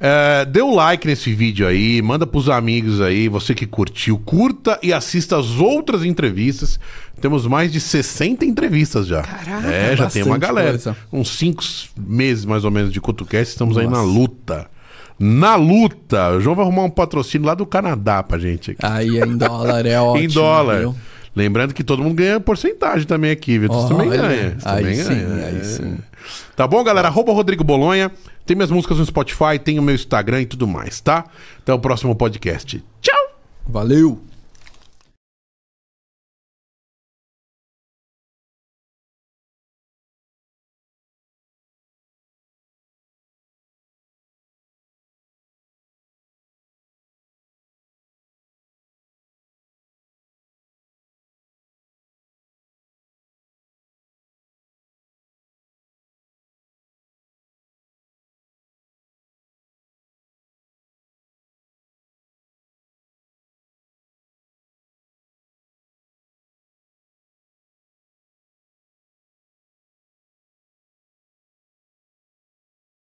[0.00, 4.18] É, dê o um like nesse vídeo aí, manda pros amigos aí, você que curtiu,
[4.18, 6.80] curta e assista as outras entrevistas.
[7.20, 9.22] Temos mais de 60 entrevistas já.
[9.22, 10.70] Caraca, é, já tem uma galera.
[10.70, 10.96] Coisa.
[11.12, 11.62] Uns 5
[11.96, 13.86] meses mais ou menos de CutoCast, estamos Nossa.
[13.86, 14.68] aí na luta.
[15.24, 16.30] Na luta!
[16.30, 18.84] O João vai arrumar um patrocínio lá do Canadá pra gente aqui.
[18.84, 20.24] Aí, em dólar é ótimo.
[20.24, 20.80] em dólar.
[20.80, 20.96] Viu?
[21.34, 23.68] Lembrando que todo mundo ganha porcentagem também aqui, viu?
[23.68, 24.56] Você oh, também ganha.
[24.64, 25.46] Aí também sim, ganha.
[25.46, 25.62] aí é.
[25.62, 25.98] sim.
[26.56, 27.06] Tá bom, galera?
[27.06, 28.10] Arroba Rodrigo Bolonha.
[28.44, 31.24] Tem minhas músicas no Spotify, tem o meu Instagram e tudo mais, tá?
[31.60, 32.82] Até o próximo podcast.
[33.00, 33.36] Tchau!
[33.64, 34.31] Valeu!